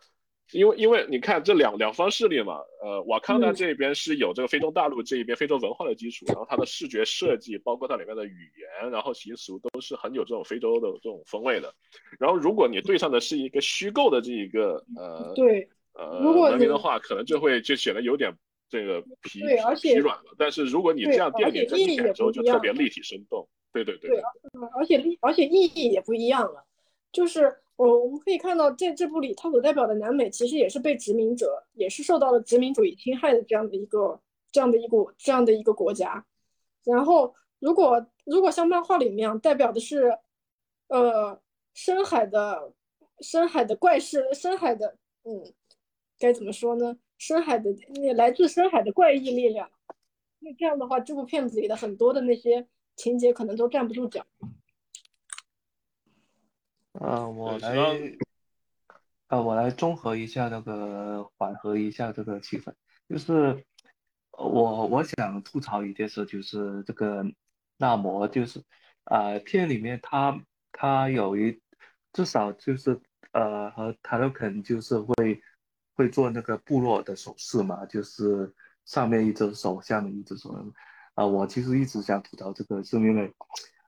[0.53, 11.73] 因为因为你看这两两方势力嘛，呃，瓦康达嗯这边是有这个非洲大陆这一边非洲文化的基础，然后它的视觉设计，包括它里面的语言，然后习俗都是很有这种非洲的这种风味的，
[12.19, 18.33] 然后如果你对上的是一个虚构的这一个呃对，呃文明的话，可能就会就显得有点
[18.69, 20.35] 这个疲对而且疲软了。
[20.39, 23.49] 但是如果你这样电影整体感也不一样受就特别立体生动。
[23.71, 24.19] 对对对
[24.75, 26.65] 而且立而且意义也不一样了。
[27.13, 34.21] 就是我我们可以看到，在这部里，它所代表的南美其实也是被殖民者，也是受到了殖民主义侵害的这样的一个
[34.51, 36.27] 这样的一个这样的一个国家。
[36.83, 40.13] 然后，如果如果像漫画里面一样，代表的是，
[40.89, 41.41] 呃，
[41.73, 42.73] 深海的
[43.21, 45.55] 深海的怪事，深海的嗯，
[46.19, 46.99] 该怎么说呢？
[47.17, 49.71] 深海的那来自深海的怪异力量。
[50.41, 52.67] 那这样的话，这部片子里的很多的那些
[52.97, 54.27] 情节可能都站不住脚。
[57.01, 57.77] 呃，我来
[59.29, 62.73] 呃，我来综合一下那个，缓和一下这个气氛。
[63.09, 63.65] 就是
[64.33, 67.25] 呃我我想吐槽一件事，就是这个
[67.77, 68.63] 纳摩，就是
[69.05, 70.39] 啊、片里面他
[70.73, 71.61] 他有一
[72.13, 73.01] 至少就是
[73.33, 75.41] 呃和塔洛肯就是会
[75.95, 78.53] 会做那个部落的手势嘛，就是
[78.85, 80.53] 上面一只手，下面一只手。
[81.15, 83.33] 啊、我其实一直想吐槽这个，是因为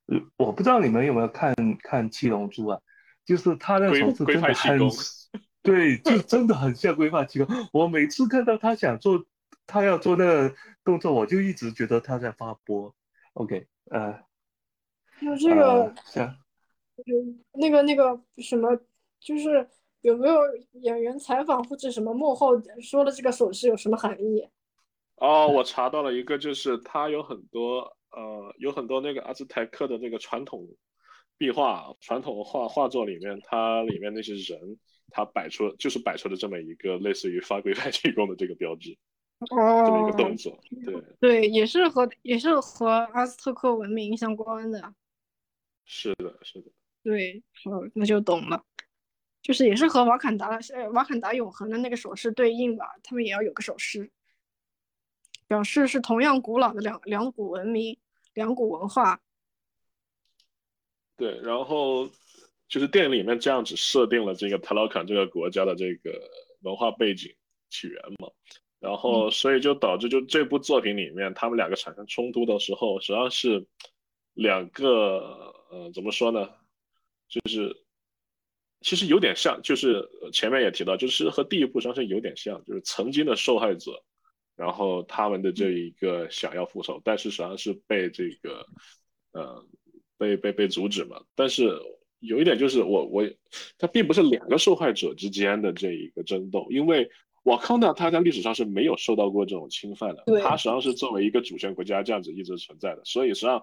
[0.06, 2.80] 呃我不知道你们有没有看看《七龙珠》啊？
[3.30, 4.90] 就是他那龟手势真的很
[5.62, 7.46] 对，就真的很像龟派气功。
[7.72, 9.24] 我每次看到他想做，
[9.68, 10.52] 他要做那个
[10.82, 12.92] 动作，我就一直觉得他在发波。
[13.34, 14.18] OK，呃，
[15.20, 16.36] 就这个呃，像
[17.52, 18.76] 那个那个什么，
[19.20, 19.68] 就是
[20.00, 20.40] 有没有
[20.72, 24.48] 演员采访或者什么幕后说了这个手势有什么含义？
[25.18, 30.66] 哦，我查到了一个，就是他有很多呃，有很多那个阿兹台克的那个传统
[31.40, 34.78] 壁画、传统画画作里面，它里面那些人，
[35.10, 38.94] 他摆出就是摆出了这么一个类似于发龟派气功的这个标志，
[39.38, 40.60] 哦这么一个动哦，作。
[40.84, 44.92] 对，对，也是和也是和阿斯特克文明相关的。
[45.86, 46.70] 是的，是的。
[47.02, 48.62] 对，好，那就懂了。
[49.40, 54.10] 就是也是和瓦坎达呃瓦坎达永恒的那个手势对应吧，他们也要有个手势，
[55.48, 57.98] 表示是同样古老的两两股文明、
[58.34, 59.22] 两股文化。
[61.20, 62.08] 对，然后
[62.66, 66.18] 就是电影里面这样子设定了这个塔劳坎这个国家的这个
[66.62, 67.30] 文化背景
[67.68, 68.30] 起源嘛，
[68.78, 73.66] 然后所以就导致就这部作品里面他们两个产生冲突的时候，实际上是
[74.32, 76.48] 两个呃怎么说呢，
[77.28, 77.76] 就是
[78.80, 80.02] 其实有点像，就是
[80.32, 84.02] 前面也提到，就是和第一部实际上是有点像，就是曾经的受害者，
[84.56, 88.66] 然后他们的这一个想要复仇，但是实际上是被这个
[89.32, 89.62] 呃。
[90.20, 91.20] 被被被阻止嘛。
[91.34, 91.74] 但是
[92.18, 93.24] 有一点就是我我
[93.78, 97.10] 它并不是两个受害者之间的这一个争斗，因为
[97.44, 103.62] 瓦康达它在历史上是没有受到过这种侵犯的，对它实际上是作为一个主权国家这样子一直存在的，所以实际上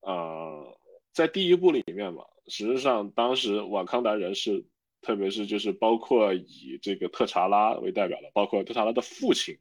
[0.00, 0.78] 呃
[1.12, 4.64] 在第一部里面嘛，实际上当时瓦康达人是。
[5.02, 9.56] 特别是就是包括以这个特查拉为代表的，包括特查拉的父亲，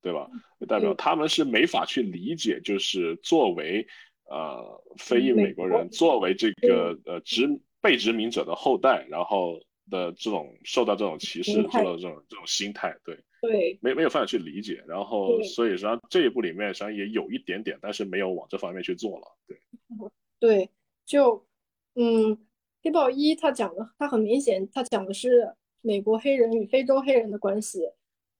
[0.00, 0.26] 对吧？
[0.58, 3.86] 为代表，嗯他们是没法去理解，就是作为
[4.30, 7.48] 呃，非裔美国人作为这个呃殖
[7.80, 9.60] 被殖民者的后代，然后
[9.90, 14.82] 的这种受到这种歧视，受到这种这种心态，对，对，没没有办法去理解。
[14.88, 19.26] 然后，所以实际上这一部里面实际上也有一点点，但是没有往这方面去做了。
[19.46, 19.58] 对，
[20.40, 20.70] 对，
[21.04, 21.46] 就
[21.94, 22.38] 嗯，
[22.82, 27.80] 黑豹一他讲的，他很明显，他讲的是美国黑人与非洲黑人的关系，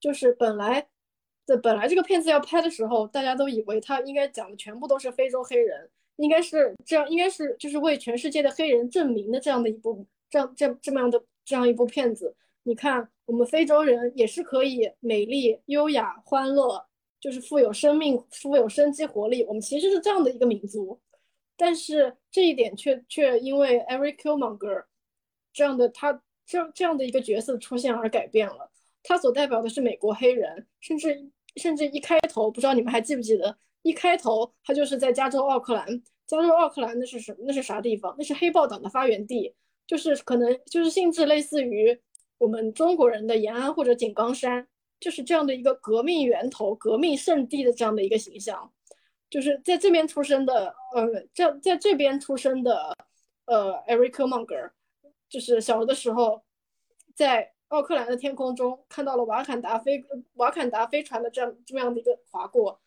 [0.01, 0.89] 就是本来
[1.47, 12.35] 的本来这个片子要拍的时候，大家都以为他应该讲的全部都是非洲黑人，应该是这样，应该是就是为全世界的黑人证明的这样的一部这样这这么样的这样一部片子。
[12.63, 16.87] 你看，我们非洲人也是可以美丽、优雅、欢乐，
[17.21, 19.45] 就是富有生命、富有生机活力。
[19.45, 20.99] 我们其实是这样的一个民族，
[21.59, 24.85] 但是这一点却却因为 Eric Killmonger
[25.53, 28.71] 这样的他这这样的一个角色出现而改变了。
[29.05, 35.87] 他所代表的是美国黑人，甚至甚至一开头，不知道你们还记不记得，一开头他就是在加州奥克兰。
[36.27, 38.17] 加州奥克兰那是什那是啥地方？
[38.19, 39.55] 那是黑豹党的发源地，
[39.87, 42.01] 就是可能就是性质类似于
[42.39, 44.67] 我们中国人的延安或者井冈山。
[45.01, 48.73] 就是这样的一个革命源头、革命圣地的这样的一个形象，
[49.29, 52.97] 就是在这边出生的，呃，在在这边出生的，
[53.45, 54.71] 呃，Eric Monger，
[55.29, 56.43] 就是小的时候
[57.15, 60.05] 在奥克兰的天空中看到了瓦坎达飞
[60.35, 62.81] 瓦坎达飞船的这样这么样的一个划过，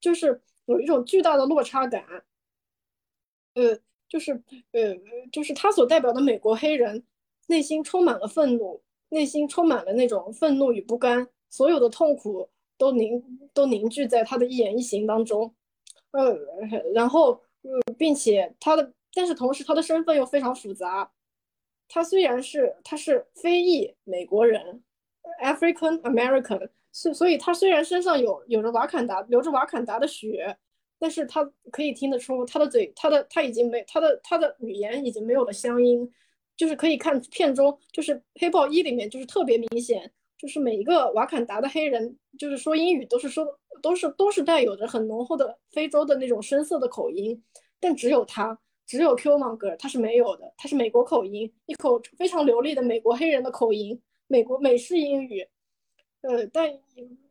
[0.00, 2.02] 就是有一种巨大的落差感，
[3.54, 3.78] 呃，
[4.08, 4.32] 就是
[4.72, 4.96] 呃，
[5.30, 7.04] 就是他所代表的美国黑人
[7.48, 11.28] 内心充满了愤怒，内心充满了那种愤怒与不甘。
[11.50, 13.22] 所有的痛苦都凝
[13.52, 15.54] 都凝聚在他的一言一行当中，
[16.12, 16.34] 呃，
[16.94, 17.32] 然后，
[17.62, 21.10] 呃，并且他的，但是同时他的身份又非常复杂。
[21.90, 24.82] 他虽然是他是非裔美国人
[25.42, 30.56] ，African American，所所以他虽然身上有有着瓦坎达流着瓦坎达的血，
[30.98, 36.10] 但是他可以听得出他的嘴他的他已经没他的他的语言已经没有了乡音，
[36.56, 40.10] 就是可以看片中就是黑豹一里面就是特别明显。
[40.38, 43.46] 就是每一个瓦坎达的黑人，就是说英语都是说
[43.82, 47.44] 都是都是带有着很浓厚的非洲的那种深色的口音，
[47.78, 48.58] 但只有他，
[48.90, 55.46] 只有 Q 芒格他是没有的，他是美国口音，一口非常流利的美国黑人的口音，美国美式英语。
[56.22, 56.76] 呃，但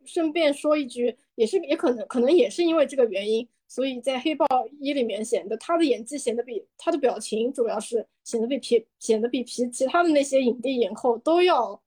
[0.05, 4.47] 顺便说一句，也是也可能可能也是因为这个原因，所以在黑豹
[4.80, 11.82] 一里面显得他的演技显得比他的表情主要是显得比皮显得比皮其他的那些影帝影后都要。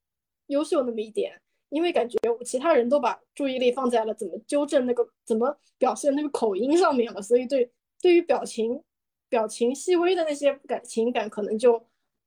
[0.48, 1.32] 优秀那么一点，
[1.70, 7.70] 因为感觉其他人都把注意力放在了怎么纠正那个、怎么表现那个口音上面了，所以对
[8.02, 8.78] 对于表情、
[9.32, 11.82] 表情细微的那些感情感，可能就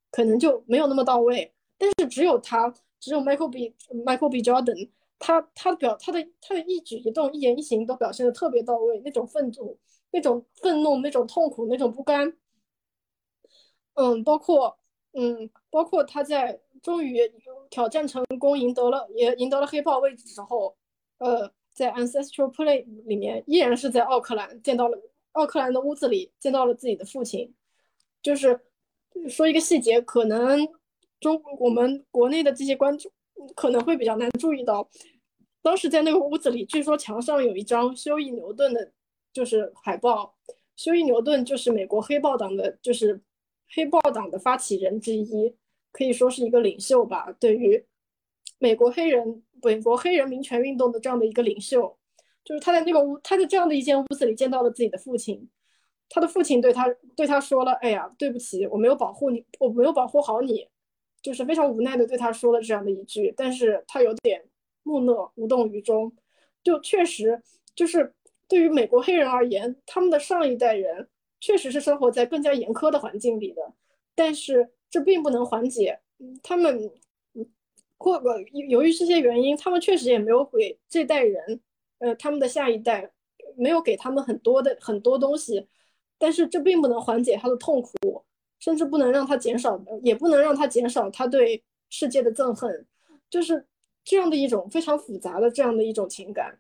[0.10, 1.54] 可能就没有那么到位。
[1.78, 3.76] 但是只有他，只有 Michael B.
[4.04, 4.42] Michael B.
[4.42, 4.90] Jordan，
[5.20, 9.78] 他他的表他的他的一举一动、一言一行都表现的特别到位，那种愤怒、
[10.10, 12.36] 那种愤怒、那种痛苦、那种不甘。
[13.94, 14.78] 嗯，包括
[15.14, 16.60] 嗯，包括他在。
[16.84, 17.20] 终于
[17.72, 20.78] 挑战成功，赢得了也赢得了黑豹位置之后，
[21.18, 24.96] 呃，在 Ancestral Play 里面依然是在奥克兰见到了
[25.36, 27.54] 奥克兰的屋子里见到了自己的父亲。
[28.22, 28.60] 就是
[29.30, 30.68] 说一个细节，可能
[31.20, 33.12] 中我们国内的这些观众
[33.56, 34.90] 可能会比较难注意到，
[35.62, 38.92] 当时在那个屋子里，据说墙上有一张休伊牛顿的，
[39.32, 40.36] 就是海报。
[40.76, 43.22] 休伊牛顿就是美国黑豹党的，就是
[43.70, 45.56] 黑豹党的发起人之一。
[45.92, 47.86] 可以说是一个领袖吧，对于
[48.60, 51.98] 美国黑人、美国黑人民权运动的这样的一个领袖，
[52.46, 55.50] 就是他在那个屋，他在这样的一间屋子里见到了自己的父亲，
[56.08, 60.68] 他的父亲对他对他说了：“哎呀，对不起，我没有保护你，我没有保护好你。”
[61.22, 64.42] 就是非常无奈的对他说了这样的一句，但是他有点
[64.84, 66.14] 木讷无动于衷。
[66.64, 67.42] 就确实
[67.76, 68.14] 就是
[68.48, 71.10] 对于美国黑人而言，他们的上一代人
[71.42, 73.74] 确实是生活在更加严苛的环境里的，
[74.16, 74.72] 但是。
[74.88, 76.00] 这并不能缓解，
[76.42, 76.90] 他们，
[77.98, 78.40] 或者
[78.70, 81.60] 由于这些原因，他们确实也没有给这代人，
[82.00, 83.12] 呃，他们的下一代
[83.56, 85.68] 没有给他们很多的很多东西，
[86.18, 88.24] 但是这并不能缓解他的痛苦，
[88.60, 92.86] 甚至不能让他减少，也不能让他减少他对世界的憎恨，
[93.30, 93.66] 就是
[94.04, 96.60] 这样的一种非常复杂的这样的一种情感，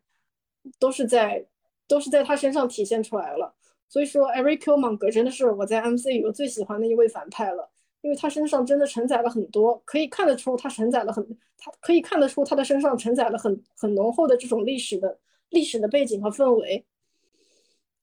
[0.79, 1.45] 都是在
[1.88, 3.53] 都是在他身上体现出来了。
[3.88, 7.69] 所以说，Eric Killmonger 真的是我在 MCU 最喜欢的一位反派了。
[8.01, 11.27] 因为他身上真的承载了很多，可以看得出他承载了很，
[11.57, 15.17] 他可以看得出他的身上承载了很很浓厚的这种历史的
[15.55, 16.85] 历史的背景和氛围。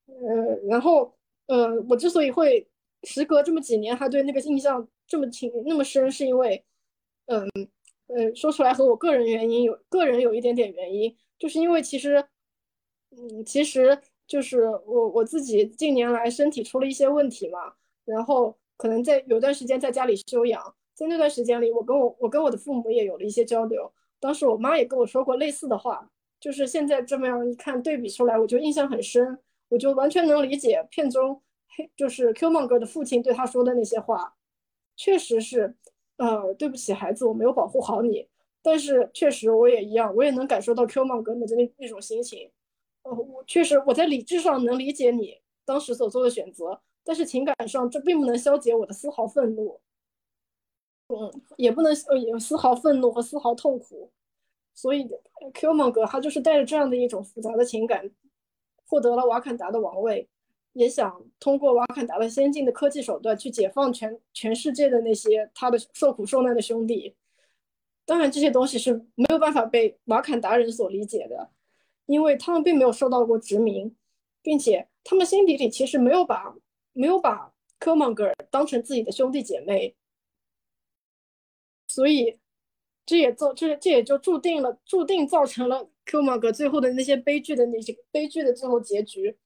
[0.06, 1.14] 呃，然后
[1.46, 2.66] 呃，我之所以会
[3.04, 6.64] 时隔这么几年还对那个印象这么清那么深，是因为，
[7.26, 7.48] 嗯
[8.08, 12.24] 呃，说出来和我个人原因有个人有一点点原因，就是因为其实，
[13.10, 13.96] 嗯，其实
[14.26, 17.74] 就是我我自己近年来身体出了一些问题嘛，
[18.04, 18.58] 然后。
[18.78, 20.60] 可能在有段时间在家里休养，
[20.92, 23.92] 在那段时间里，我跟我我跟我的父母也有了一些交流。
[24.18, 26.10] 当时我妈也跟我说过类似的话，
[26.42, 29.38] 就是现在这么样一看对比出来，我就印象很深，
[29.68, 31.40] 我就完全能理解片中
[31.76, 34.34] 黑就是 Q 梦哥的父亲对他说的那些话，
[34.96, 35.76] 确实是，
[36.16, 38.28] 呃，对不起孩子，我没有保护好你。
[38.60, 42.50] 但是确实我也一样，我也能感受到 Q 梦哥的那那种心情。
[43.04, 46.80] 呃，我确实我在理智上能理解你当时所做的选择。
[47.04, 49.80] 但是情感上，这并不能消解我的丝毫愤怒，
[51.08, 54.12] 嗯，也不能呃有丝毫愤怒和丝毫痛苦，
[54.74, 55.08] 所以
[55.54, 58.10] Q 蒙格他就是带着这样的一种复杂的情感，
[58.86, 60.28] 获得了瓦坎达的王位，
[60.72, 67.14] 也想通过瓦坎达的先进的科技手段去解放全全世界的那些他的受苦受难的兄弟。
[68.04, 71.50] 当然，这些东西是没有办法被瓦坎达人所理解的，
[72.06, 73.94] 因为他们并没有受到过殖民，
[74.42, 76.54] 并且他们心底里其实没有把
[76.92, 79.94] 没有把科蒙格当成自己的兄弟姐妹，
[81.88, 82.40] 所以
[83.04, 89.36] 这也造这这也就注定了注定造成了科蒙格最后的那些悲剧的那些悲剧的最后结局。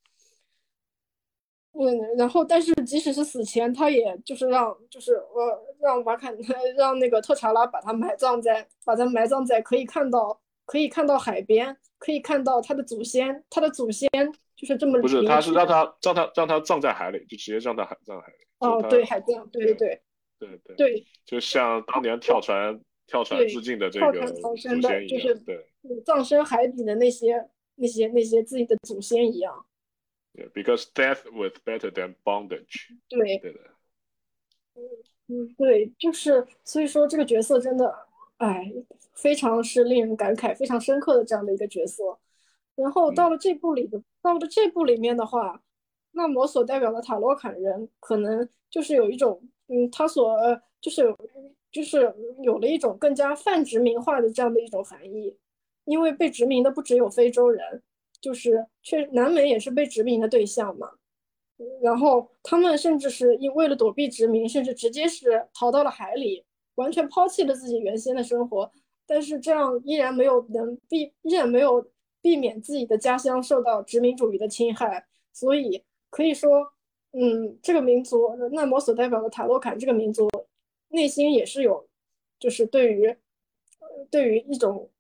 [1.78, 6.34] 嗯，然后，但是即使是死前，他也就是让，就是呃，让瓦坎，
[6.74, 14.08] 让那个特查拉把他埋葬在，把他埋葬在可以看到，可以看到海边，可以看到他的祖先，他的祖先
[14.56, 14.98] 就是这么。
[15.02, 18.38] 不是，他是让他让他让他葬在海里，就直接让他海葬海里。
[18.60, 20.02] 哦，对，海葬，对对对。
[20.38, 20.76] 对对。
[20.76, 21.06] 对。
[21.26, 25.66] 就像当年跳船跳船自尽的这个祖先一样，对，
[26.04, 29.66] 葬身海底的那些那些那些自己的祖先一样。
[30.52, 32.88] Because death was better than bondage。
[33.08, 33.60] 对，对的。
[34.74, 34.82] 嗯
[35.28, 37.92] 嗯，对，就是所以说这个角色真的，
[38.36, 38.72] 哎，
[39.14, 42.18] 非常是令人感慨、非常深刻的这样的一个角色。
[42.74, 45.62] 然后到了这部里的，到了这部里面的话，
[46.12, 50.36] 那么所代表的塔罗坎人可能就是有一种，嗯，他所
[50.80, 51.18] 就是有
[51.76, 55.36] 就是有了一种更加泛殖民化的这样的一种含义，
[55.84, 57.82] 因为被殖民的不只有非洲人。
[58.18, 60.90] 就是确南美也是被殖民的对象嘛，
[61.82, 66.42] 然后他们甚至是因为了躲避殖民，甚至直接是逃到了海里，
[66.76, 68.72] 完全抛弃了自己原先的生活。
[69.06, 71.86] 但是这样依然没有能避，依然没有
[72.22, 75.06] 避免自己的家乡受到殖民主义的侵害。
[75.32, 76.66] 所以可以说，
[77.12, 80.26] 嗯，这个民族，那摩所代表的塔洛坎这个民族，
[80.96, 81.88] 内心也是有，
[82.40, 83.16] 就是对于，
[84.10, 84.90] 对于一种。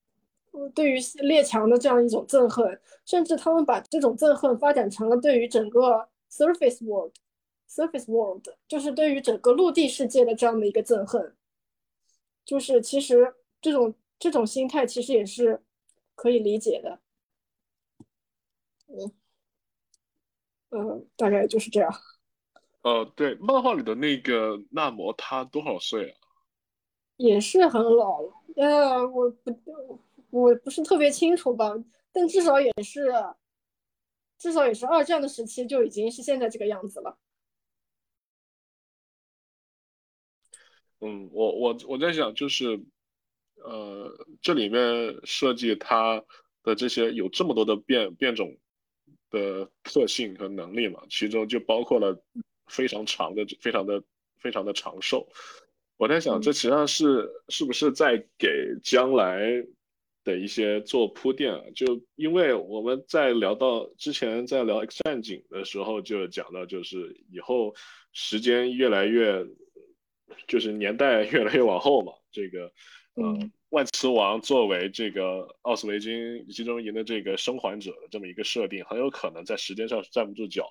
[0.74, 11.36] 对于列强的这样一种憎恨，甚至他们把这种憎恨发展成了对于整个 surface world，surface world 就是对于整个陆地世界的这样的一个憎恨，
[12.42, 15.60] 就是其实这种这种心态其实也是
[16.14, 17.00] 可以理解的。
[18.88, 19.12] 嗯
[20.70, 21.92] 嗯，大概就是这样。
[22.86, 26.18] 呃，对，漫画里的那个纳摩他多少岁啊？
[27.16, 28.32] 也是很老了。
[28.56, 30.00] 呃，我不。
[30.30, 31.72] 我不是特别清楚吧，
[32.12, 33.10] 但至少也是，
[34.38, 37.16] 至少也是二战的时期就已经是现在这个样子了。
[41.00, 42.84] 嗯，我我我在想，就是，
[43.54, 46.22] 呃，这里面设计它
[46.62, 48.58] 的这些有这么多的变变种
[49.30, 52.22] 的特性和能力嘛，其中就包括了
[52.66, 54.02] 非常长的、非常的、
[54.38, 55.28] 非常的长寿。
[55.96, 58.48] 我在想，这实际上是是不是在给
[58.82, 59.64] 将来？
[60.24, 67.72] 的一些做铺垫啊，就因为我们在聊到之前在聊 X 战警的时候，就讲到就是以后
[68.12, 69.46] 时间越来越，
[70.48, 72.72] 就是年代越来越往后嘛，这个
[73.14, 73.38] 呃
[73.70, 80.68] 万磁王作为这个奥斯维金集中营的这个生还者的这么一个设定，很有可能在时间上站不住脚。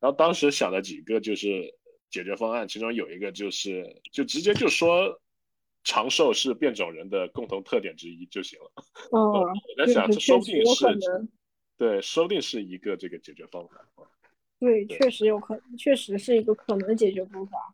[0.00, 1.74] 然后当时想了几个就是
[2.10, 5.20] 解决方案，其中有一个就是就直接就说。
[5.88, 8.72] 长寿是变种人的共同特点之一就行了。
[9.12, 11.28] 哦，我在想，这说不定是，
[11.78, 13.86] 对，说不定是一个这个解决方法。
[14.58, 17.72] 对，确实有可能，确实是一个可能解决方法。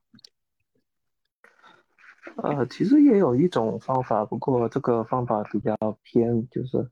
[2.37, 6.89] 呃，其实也有一种方法，不过这个方法比较偏，就是，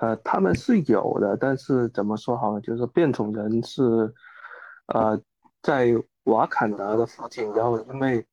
[0.00, 2.60] 呃，他们是有的，但是怎么说好呢？
[2.60, 3.82] 就是变种人是，
[4.86, 5.20] 呃，
[5.62, 5.88] 在
[6.24, 8.26] 瓦坎达的附近，然后因为。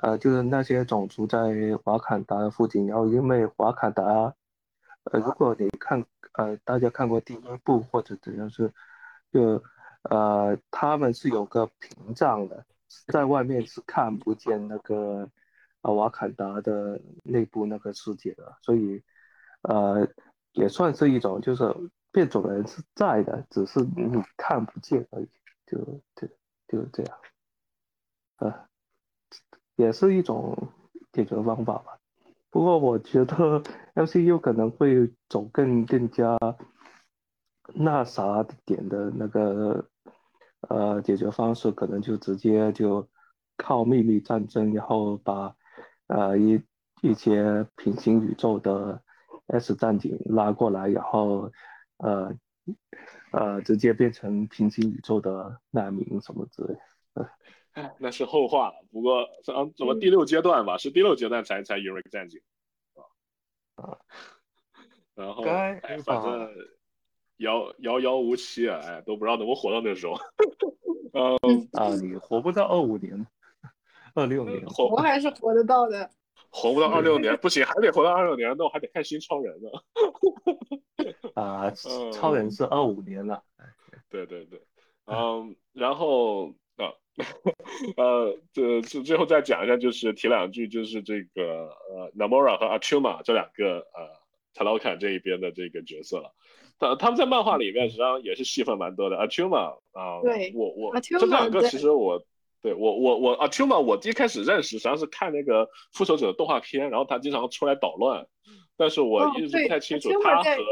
[0.00, 1.38] 呃，就是那些种族在
[1.84, 4.02] 瓦坎达的附近，然后因为瓦坎达，
[5.04, 6.02] 呃，如果你看，
[6.32, 8.72] 呃，大家看过第一部或者怎样是，
[9.30, 9.62] 就
[10.04, 12.64] 呃，他们是有个屏障的，
[13.12, 15.28] 在外面是看不见那个
[15.82, 19.02] 啊瓦坎达的内部那个世界的，所以
[19.62, 20.08] 呃，
[20.52, 21.64] 也算是一种就是
[22.10, 25.28] 变种人是在的，只是你看不见而已，
[25.66, 25.78] 就
[26.16, 26.28] 就
[26.66, 27.18] 就这样，
[28.36, 28.68] 啊。
[29.76, 30.54] 也是一种
[31.12, 31.98] 解决方法吧，
[32.50, 33.62] 不过我觉得
[33.94, 36.36] MCU 可能会走更更加
[37.74, 39.88] 那啥点的那个
[40.68, 43.08] 呃解决方式，可能就直接就
[43.56, 45.56] 靠秘密战争，然后把
[46.08, 46.62] 呃一
[47.02, 49.02] 一些平行宇宙的
[49.46, 51.50] S 战警拉过来，然后
[51.98, 52.32] 呃
[53.32, 56.76] 呃直接变成平行宇宙的难民什么之类。
[57.98, 58.74] 那是后话了。
[58.92, 60.76] 不过，啊，怎么第六阶段吧？
[60.76, 62.40] 是第六阶段才才引入战警，
[62.94, 63.98] 啊啊，
[65.16, 66.54] 然后该哎，反正
[67.38, 70.14] 遥遥遥无期啊，哎，都不知道能不能活到那时候。
[71.14, 73.26] 嗯，啊，你活不到二五年，
[74.14, 76.10] 二六年，活我还是活得到的。
[76.54, 79.70] 活不到二六年， 不行，还得活到二六年，那我还得看新超人呢。
[81.34, 83.42] 啊， 嗯超人是二五年了，
[84.10, 84.60] 对对对，
[85.06, 86.92] 嗯，然后啊，
[87.96, 94.10] 呃，这这最后再讲一下，就是提两句，就是这个呃，Namora 和 Achuma 这两个呃
[94.52, 96.34] t a l o k a n 这一边的这个角色了。
[96.78, 99.16] 他他们在漫画里面实际上也是戏份蛮多的。
[99.16, 102.22] Achuma 啊、对我我这两个其实我。
[102.62, 108.24] 对我我我 Achuma 我一开始认识实际上是看那个复仇者的动画片，然后他经常出来捣乱，
[108.76, 110.64] 但是我哦一直不太清楚他在和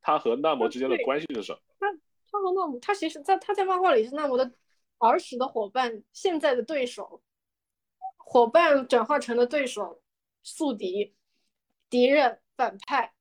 [0.00, 1.58] 他和纳摩之间的关系是什么。
[1.78, 1.86] 他
[2.30, 4.50] 他和纳摩，他其实在他在漫画里是纳摩的
[4.96, 7.22] 儿时的伙伴，现在的对手，
[8.16, 10.00] 伙伴转化成了对手，
[10.42, 11.14] 宿敌，
[11.90, 13.12] 敌人，反派，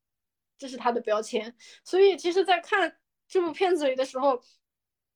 [0.57, 1.53] 这是他的标签。
[1.83, 2.97] 所以其实，在看
[3.27, 4.41] 这部片子里的时候，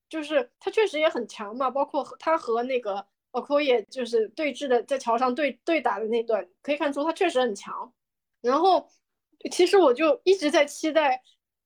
[0.09, 7.93] 就是他确实也很强嘛，包括和他和那个 o k o y 就是对峙的，在桥上对对打的那段，可以看出他确实很强。
[8.41, 8.87] 然后，
[9.51, 11.21] 其实我就一直在期待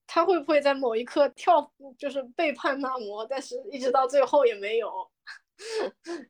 [0.08, 5.10] 他会不会在某一刻跳，就是背叛纳摩，但是一直到最后也没有，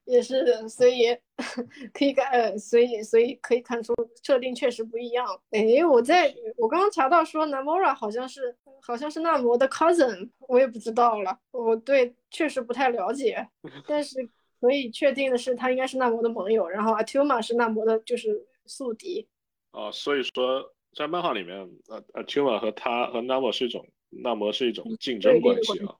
[0.05, 1.15] 也是，所以
[1.93, 3.93] 可以看，呃，所以所以可以看出
[4.23, 5.25] 设定确实不一样。
[5.51, 13.47] 诶，我在我刚刚查到说 Namora 好像是好像是纳摩的 cousin，我也不知道了，我对确实不太了解，
[13.87, 14.17] 但是
[14.59, 19.27] 可以确定的是他应该是纳摩的盟友，然后 Atuma 是纳摩的就是宿敌。
[19.71, 21.57] 啊，所以说在漫画里面，
[21.87, 25.95] 呃，Atuma 和他和 Namo 是一种，纳摩是一种竞争关系啊。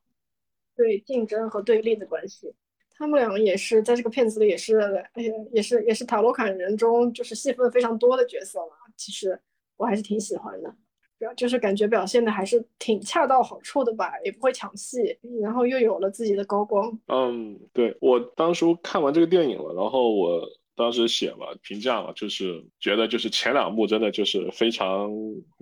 [0.75, 2.53] 对竞争和对立的关系。
[2.99, 4.77] 他们两个也是在这个片子里也是，
[5.13, 8.67] 哎呀，也是也是塔罗坎人中就是戏份非常多的角色了。
[8.97, 9.39] 其实
[9.77, 10.75] 我还是挺喜欢的，
[11.17, 16.99] 表就是感觉表现的还是挺恰到好处的吧，也不会抢戏，然后又有了自己的高光。
[17.07, 20.45] 嗯，对，我当初看完这个电影了，然后我
[20.75, 25.09] 当时写了评价嘛，就是觉得就是前两幕真的就是非常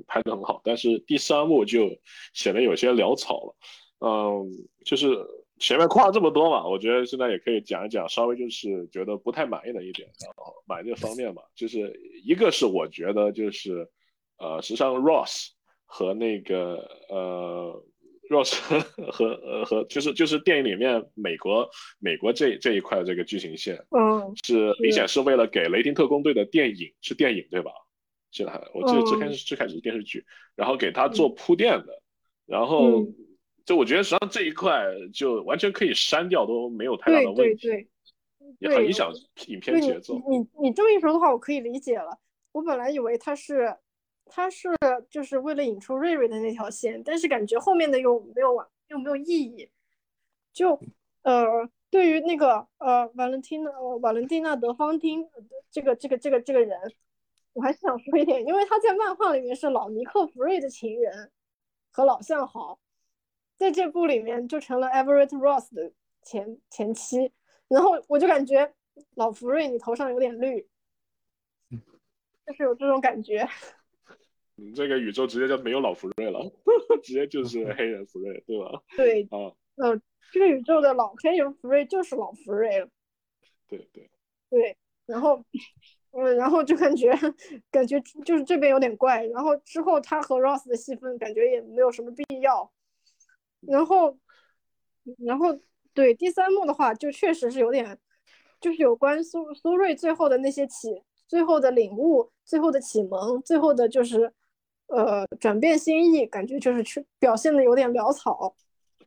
[0.07, 1.87] 拍的很好，但是第三幕就
[2.33, 3.55] 显得有些潦草了。
[3.99, 4.49] 嗯，
[4.85, 5.07] 就是
[5.59, 13.89] 前面夸了这么多嘛，我觉得现在也可以讲一讲，稍微就是觉得不太满意的一点，然后满意的方面嘛，就是一个是我觉得就是
[14.37, 15.49] 呃，实际上 Ross
[15.85, 17.83] 和那个呃
[18.29, 18.55] Ross
[19.11, 21.69] 和呃和就是就是电影里面美国
[21.99, 27.71] 美国这这一块的这个剧情线嗯，是明显是为了给雷霆特工队的电影是电影对吧？
[28.31, 30.23] 是的，我记得最开始最开始是电视剧，
[30.55, 32.01] 然后给他做铺垫的，
[32.45, 33.15] 然后嗯
[33.67, 34.83] 就我觉得实际上这一块
[35.13, 37.83] 就完全可以删掉，都没有太大的问题，对对。
[37.83, 37.87] 对
[38.59, 39.11] 也很影响
[39.47, 40.15] 影片对你节奏。
[40.29, 42.17] 你你你这么一说的话，我可以理解了。
[42.53, 43.75] 我本来以为他是
[44.25, 44.69] 他是
[45.09, 49.69] 就是为了引出瑞瑞的那条线，但是感觉后面的又没有完又没有意义。
[50.53, 50.79] 就
[51.23, 56.79] 呃，对于那个呃瓦伦蒂娜呃瓦伦蒂娜德芳汀呃这个这个这个这个人，
[57.51, 61.29] 我还是想说一点，因为他在漫画里面是老尼克弗瑞的情人
[61.91, 62.79] 和老相好，
[63.57, 65.91] 在这部里面就成了 Everett Ross 的
[66.23, 67.31] 前前妻。
[67.67, 68.73] 然后我就感觉
[69.15, 70.65] 老福瑞你头上有点绿，
[72.45, 73.45] 就是有这种感觉。
[74.55, 76.39] 你，这个宇宙直接就没有老福瑞了，
[77.03, 78.81] 直接就是黑人福瑞，对吧？
[78.95, 80.01] 对，啊，呃，
[80.31, 82.89] 这个宇宙的老黑人福瑞就是老福瑞了。
[83.67, 84.09] 对对，
[84.49, 85.43] 对，然后，
[86.11, 87.11] 嗯，然后就感觉
[87.69, 92.71] 感觉就是这边有点怪，然后之后他和 Ross 的戏份感觉也没有什么必要，
[93.67, 94.17] 然后，
[95.25, 95.47] 然后
[95.93, 97.97] 对第三幕的话，就确实是有点，
[98.59, 104.31] 就是有关苏苏瑞最后的那些启，最后的领悟，最后的启蒙，最后的就是，
[104.87, 108.55] 呃，转变心意，感觉就是去表现的有点潦草。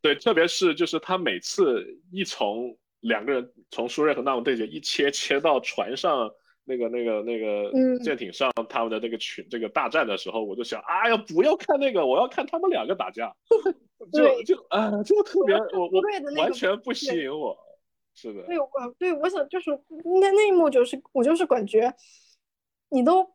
[0.02, 6.30] 对，特别是就是他每次一从两个人从苏瑞和纳姆对决一切切到船上
[6.70, 7.98] 那个那个那个嗯。
[7.98, 13.34] 舰艇上他们的那个群这个大战的时候，我就想，哎呀，不要看那个，我要看他们两个打架，
[14.12, 16.01] 就就啊，这个特别我我
[16.38, 17.59] 完全不吸引我，
[18.14, 18.68] 是的，对，我
[18.98, 19.70] 对我想就是
[20.20, 21.92] 那那一幕就是我就是感觉，
[22.88, 23.34] 你都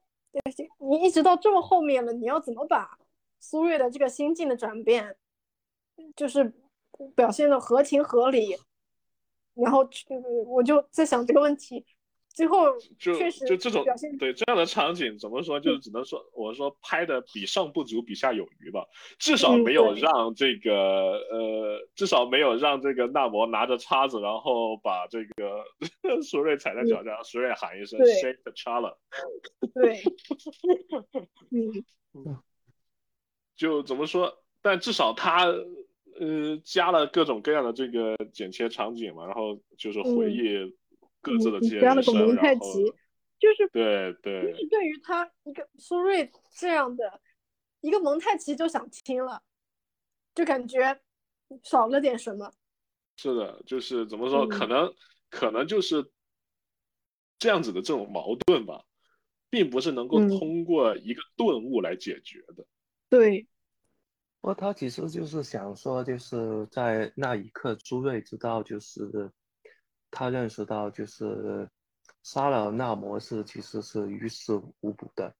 [0.80, 2.98] 你一直到这么后面了，你要怎么把
[3.40, 5.16] 苏瑞的这个心境的转变，
[6.16, 6.54] 就是
[7.16, 8.58] 表现的合情合理，
[9.54, 10.06] 然后去
[10.48, 11.86] 我就在想这个问题，
[12.36, 12.66] 最后
[13.00, 13.84] 就确实就这种
[14.20, 18.86] 对这样的场景怎么说，就只能说我说拍的比上不足，比下有余吧，
[19.18, 20.74] 至少嗯没有让这个
[21.32, 25.64] 呃，至少没有让这个纳摩拿着叉子，然后把这个
[26.22, 28.94] 苏瑞踩在脚下，苏瑞喊一声 “shake the chala”，
[29.74, 30.04] 对，
[32.14, 32.38] 嗯。
[33.56, 34.44] 就怎么说？
[34.62, 40.76] 但至少他呃加了各种各样的这个剪切场景嘛，然后就是回忆
[41.26, 42.84] 各自的这些加了个蒙太奇，
[43.40, 47.20] 就是对对就是对于他一个苏瑞这样的
[47.82, 49.42] 一个蒙太奇就想听了，
[50.36, 51.02] 就感觉
[51.64, 52.54] 少了点什么。
[53.18, 54.94] 是的，就是怎么说，嗯可能
[55.30, 56.12] 可能就是
[57.40, 58.84] 这样子的这种矛盾吧，
[59.50, 62.66] 并不是能够嗯通过一个顿悟来解决的。
[63.10, 63.48] 对，
[64.42, 69.32] 不过他其实就是想说，就是在那一刻，朱瑞知道，就是
[70.12, 71.68] 他认识到，就是
[72.24, 75.34] 杀了纳摩是其实是于事无补的，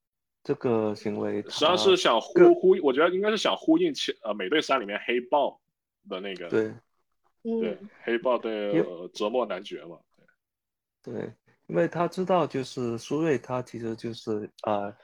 [0.44, 5.60] 这个行为实际上是想呼呼，我觉得应该是想呼应前呃美队三里面黑豹
[6.10, 6.74] 的那个对
[7.44, 9.98] 对嗯，黑豹对因呃折磨男爵嘛。
[11.02, 11.32] 对，
[11.68, 14.96] 因为他知道，就是苏瑞，他其实就是呃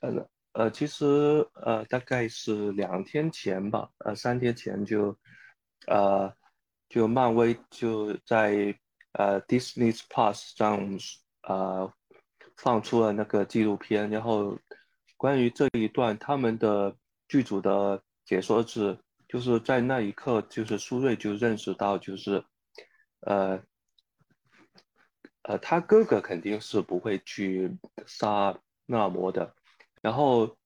[0.00, 1.06] 呃呃，其实
[1.52, 5.14] 呃大概是两天前吧，呃三天前就
[5.86, 6.34] 呃
[6.88, 8.74] 就漫威就在
[9.12, 10.98] 呃 Disney Plus 上
[11.42, 11.92] 呃
[12.56, 14.58] 放出了那个纪录片，然后
[15.16, 16.96] 关于这一段他们的
[17.28, 18.98] 剧组的解说是，
[19.28, 22.44] 就是在那一刻，就是苏瑞就认识到，就是
[23.20, 23.62] 呃。
[25.42, 27.74] 呃，他哥哥肯定是不会去
[28.04, 28.54] 杀
[28.84, 29.54] 纳摩的，
[30.02, 30.58] 然后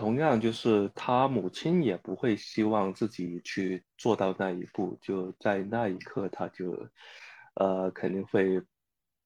[0.00, 6.88] 同样就是他母亲也不会希望自己去做到那一步，就在那一刻他就
[7.54, 8.60] 呃肯定会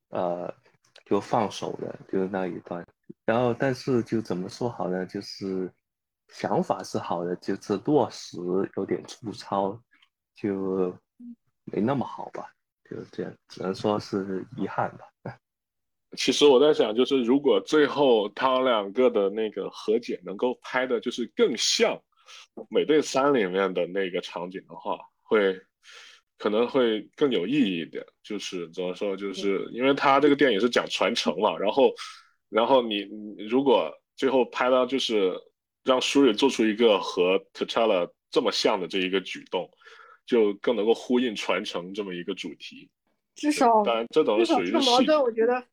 [0.09, 0.53] 呃
[1.07, 2.85] 就放手的，就是那一段。
[3.25, 5.07] 然后但是就怎么说好呢？
[5.07, 5.73] 就是
[6.29, 8.37] 想法是好的，就是落实
[8.77, 9.81] 有点粗糙，
[10.35, 10.95] 就
[11.65, 12.51] 没那么好吧。
[12.91, 15.39] 就这样，只能说是遗憾吧。
[16.17, 21.95] 其实我在想，就是如果最后他们两个的那个和解能够拍的，就是更像
[22.71, 25.61] 《美队三》里面的那个场景的话，会
[26.39, 28.05] 可能会更有意义一点。
[28.23, 31.93] 就是怎么说，就是因为他这个电影是讲传承嘛，然后，
[32.49, 35.33] 然后你你如果最后拍到就是
[35.85, 39.71] 让舒瑞做出一个和 T'Challa 这么像的这一个举动，
[40.27, 42.89] 就更能够呼应传承这么一个主题。
[43.35, 45.65] 至少当然，这种是属于是细这个矛盾，我觉得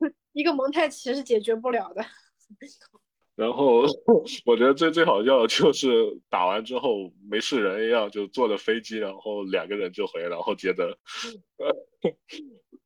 [0.32, 2.04] 一个蒙太奇是解决不了的。
[3.36, 3.82] 然后
[4.46, 10.96] 我觉得最最好笑的就是打完之后没事人一样就坐着飞机，然后两个人就回，然后接着，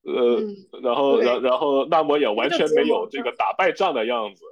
[0.02, 0.40] 呃
[0.82, 4.42] 然后然然后纳摩也完全没有这这个个打败仗的样子，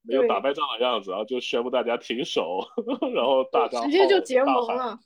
[0.00, 2.60] 没有打败仗的样子，然后就宣布大家停手，
[3.14, 4.98] 然后大家直接就结盟了。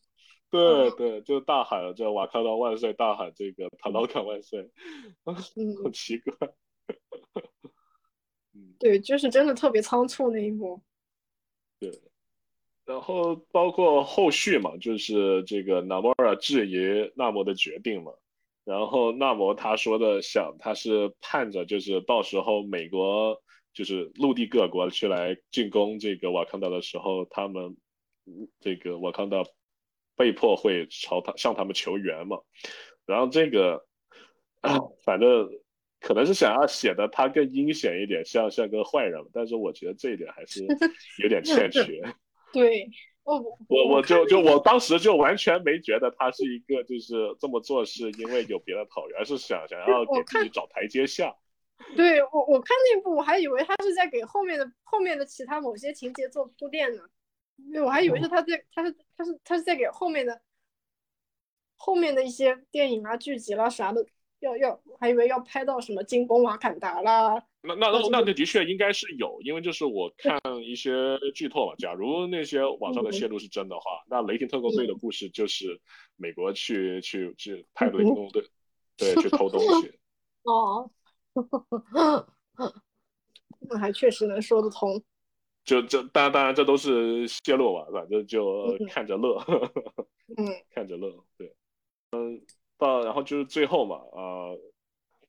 [0.50, 4.70] 对嗯对，就大喊这瓦康达万岁，大喊这个塔劳卡万岁，
[5.24, 6.32] 很嗯，奇怪。
[8.58, 10.82] 嗯，对，就是真的特别仓促那一幕。
[11.78, 11.92] 对。
[12.84, 18.12] 然后包括后续嘛，就是这个纳摩尔质疑纳摩的决定嘛，
[18.64, 23.42] 然后纳摩他说的想他是盼着就是到时候美国
[23.74, 27.76] 就是陆地各国去来进攻这个瓦坎达的时候，他们
[28.24, 29.44] 嗯这个瓦坎达
[30.16, 32.38] 被迫会朝他向他们求援嘛，
[33.04, 33.86] 然后这个
[34.62, 35.46] 啊， 反正
[36.00, 40.64] 可能是想要写的他更阴险一点，像像个坏人，但是我觉得这一点还是
[41.22, 42.02] 有点欠缺。
[42.52, 42.88] 对，
[43.24, 43.38] 我
[43.68, 51.34] 我我就就我当时就完全没觉得他是一个就是这么做是因为有别的考虑，而是想想要给自己找台阶下。
[51.94, 57.02] 对我我看那部我还以为他是在给后面的后面的其他某些情节做铺垫呢，
[57.56, 60.40] 因为我还以为是他在他是他是他是在给后面的
[61.76, 64.04] 后面的一些电影啊剧集啦啥的
[64.40, 70.92] 要要，我还以为要拍到什么进攻瓦坎达啦，那那那那那的确应该是有，因为就是我看一些
[71.34, 75.80] 剧透嘛，假如那些网上的泄露是真的话，那雷霆特工队的故事就是
[76.16, 78.44] 美国去去去派雷霆特工队，
[78.96, 79.92] 对，去偷东西。
[80.44, 80.90] 哦，
[83.68, 85.02] 那还确实能说得通。
[85.64, 89.38] 就这当然当然这都是泄露吧，反正就嗯看着乐。
[90.36, 90.46] 嗯。
[90.72, 91.52] 看着乐，对，
[92.12, 92.40] 嗯，
[92.78, 94.58] 到然后就是最后嘛，呃、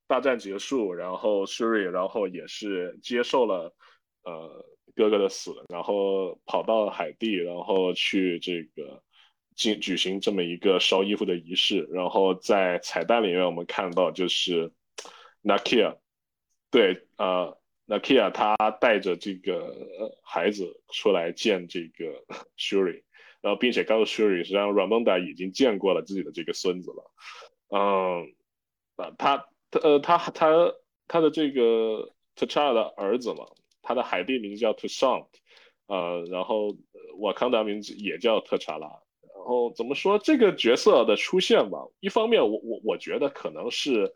[0.08, 3.76] 大战结束，然后 Shuri 然后也是接受了
[4.24, 4.66] 呃
[4.96, 9.04] 哥哥的死，然后跑到海地，然后去这个
[9.56, 14.72] 进举行这么一个烧衣服的仪式，然后在彩蛋里面我们看到就是
[15.44, 15.98] Nakia，
[16.72, 17.58] 对，呃。
[17.90, 19.76] Nakia 他带着这个
[20.24, 22.24] 孩子出来见这个
[22.56, 23.02] Shuri，
[23.42, 27.12] 然后并且告诉 Shuri，实际上 Ramonda 已经见过了自己的这个孙子了。
[27.70, 28.34] 嗯，
[28.96, 29.38] 啊，他
[29.72, 30.74] 他呃他他
[31.08, 33.46] 他的这个 T'Challa 的儿子嘛，
[33.82, 35.40] 他的海地名字叫 t o s h a n t
[35.88, 36.76] 呃，然后
[37.20, 38.88] 瓦康达名字也叫特查拉。
[39.36, 41.80] 然后怎么说这个角色的出现吧？
[42.02, 44.14] 一方面，我我我觉得可能是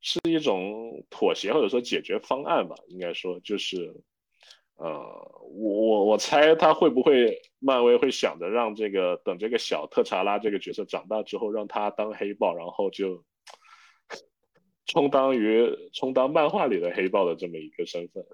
[0.00, 2.74] 是一种妥协或者说解决方案吧。
[2.88, 3.94] 应该说就是，
[4.76, 4.88] 呃，
[5.52, 13.24] 我我我猜他会不会漫威会想着让这个等这个小特查拉这个角色长大之后，让他当黑豹，然后就
[14.86, 18.24] 充当于充当漫画里的黑豹的这么一个身份。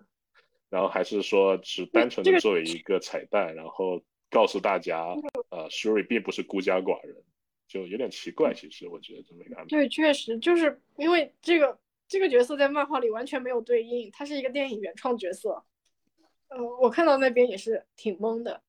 [0.68, 4.00] 然后还是说只单纯的作为一个彩蛋，然后
[4.30, 5.04] 告诉大家，
[5.48, 7.16] 呃，Shuri 并不是孤家寡人，
[7.66, 8.54] 就有点奇怪。
[8.54, 9.68] 其实我觉得这么一个安排。
[9.68, 11.76] 对，确实就是因为这个
[12.06, 15.64] 这个角色在漫画里完全没有对应，他是一个电影原创角色。
[16.50, 18.62] 嗯，我看到那边也是挺懵的，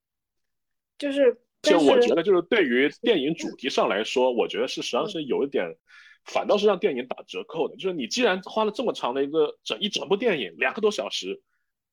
[1.02, 1.42] 就是。
[1.62, 5.76] 就我觉得，就是对于电影主题上来说，我觉得是实际上是有一点，
[6.26, 7.76] 反倒是让电影打折扣的。
[7.76, 11.42] 就是你既然花了这么长的一个整一整部电影两个多小时。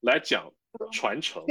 [0.00, 0.52] 来讲
[0.92, 1.42] 传承，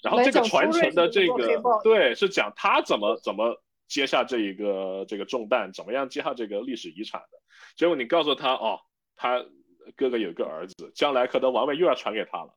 [0.00, 7.38] 然后这个传承的这个对是讲他怎么怎么接下这一个这个重担，怎么样接下这个历史遗产的。
[7.74, 8.78] 结果你告诉他哦，
[9.16, 9.44] 他
[9.96, 12.54] 哥哥有个儿子，将来可能王位又要传给他了，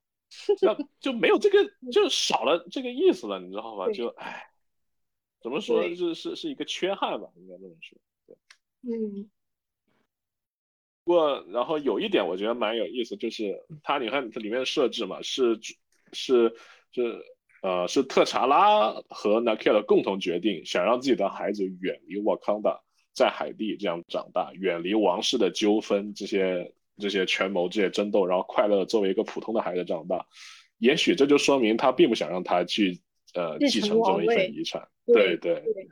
[0.62, 1.58] 那 就没有这个
[1.92, 3.92] 就少了这个意思了，你知道吧？
[3.92, 4.52] 就唉，
[5.42, 7.98] 怎么说是是是一个缺憾吧，应该这么说。
[8.28, 8.38] 对，
[8.82, 9.30] 嗯。
[11.04, 15.60] 不过，然后有一点我觉得蛮有意思，就是它，你看它里面设置嘛，是
[16.14, 16.54] 是
[16.92, 17.24] 是
[17.64, 22.80] 呃是特查拉和 Nakia 共同决定，想让自己的孩子远离瓦康达，
[23.14, 30.26] 在海地这样长大，远离王室的纠纷，这些这些权谋这些争斗，然后快乐作为一个普通的孩子长大。
[30.78, 33.02] 也许这就说明他并不想让他去
[33.34, 34.88] 呃继承这么一份遗产。
[35.06, 35.88] 对对对。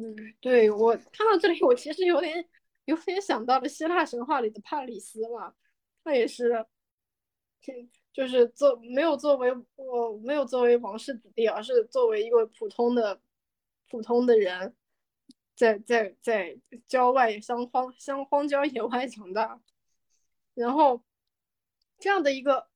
[0.00, 2.48] 嗯，对我看到这里，我其实有点。
[2.88, 5.52] 有点想到了希腊神话里的帕里斯嘛，
[6.02, 6.64] 他也是，
[8.14, 13.20] 就是作没有作为我没有作为王室子弟，而是作为一个普通的
[13.90, 14.74] 普通的人，
[15.58, 16.56] 在在在
[16.86, 19.60] 郊外乡荒乡荒郊野外长大，
[20.54, 21.02] 然后
[21.98, 22.68] 这样的一个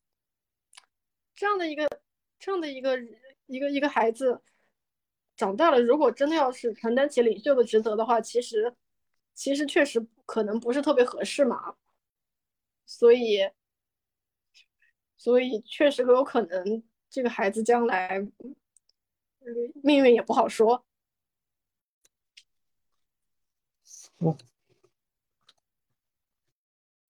[1.37, 1.89] 这样的一个
[2.41, 2.99] 这样的一个
[3.47, 4.43] 一个一个孩子
[5.37, 8.75] 长大了，如果真的要是承担起领袖的职责的话，其实。
[9.35, 11.75] 其实确实可能不是特别合适嘛，
[12.85, 13.51] 所以，
[15.17, 18.21] 所以确实有可能这个孩子将来，
[19.83, 20.85] 命运也不好说。
[24.25, 24.37] 嗯，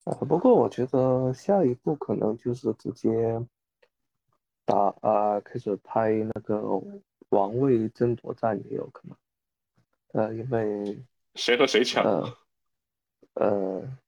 [0.05, 3.39] 啊，不过我觉得下一步可能就是直接
[4.65, 6.63] 打啊，开始拍那个
[7.29, 9.17] 王位争夺战也有可能，
[10.13, 11.05] 呃，因为。
[11.35, 12.05] 谁和谁抢？
[13.35, 13.99] 呃，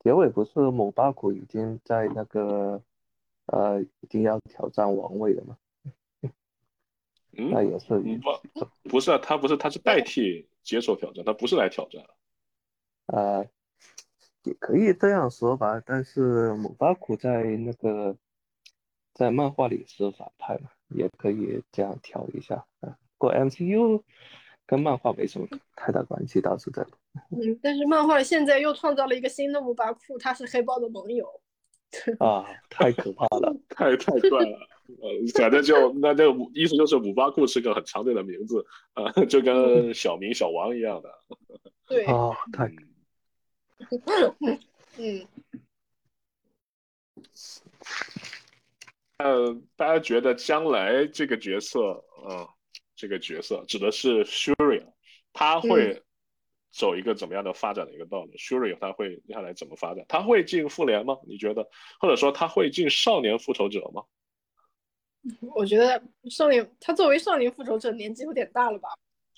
[0.00, 2.82] 结尾不是某八股已经在那个
[3.46, 5.58] 呃，已经要挑战王位了吗？
[7.36, 12.02] 嗯，那也是不不是啊，他不是，他是代替接受挑战，他不是来挑战。
[13.06, 13.46] 呃，
[14.42, 18.16] 也可以这样说吧，但是姆巴库在那个
[19.12, 22.96] 在漫画里是反派嘛，也可以这样调一下啊。
[23.16, 24.02] 过 MCU。
[24.66, 25.46] 跟漫画没什么
[25.76, 26.88] 太大关系，倒是的。
[27.28, 31.28] 嗯，但是漫画现在又创造了一个新的姆巴库，他是黑豹的盟友。
[32.18, 34.58] 啊，太可怕了，太太怪了。
[34.86, 41.10] 呃，反正就那这个意思就是姆巴库是个很常见的名字啊，就跟小明、小王一样的。
[41.88, 42.70] 对啊，太。
[44.98, 45.26] 嗯。
[49.18, 52.46] 呃，大家觉得将来这个角色，嗯。
[52.96, 54.86] 这个角色指的是 Shuri，
[55.32, 56.00] 他会
[56.70, 60.06] 走一个怎么样的发展的一个道路？Shuri 他会接下来怎么发展？
[60.08, 61.18] 他会进复联吗？
[61.26, 61.68] 你觉得？
[61.98, 64.04] 或者说他会进少年复仇者吗？
[65.54, 68.88] 我觉得少年他作为少年复仇者年纪有点大了吧？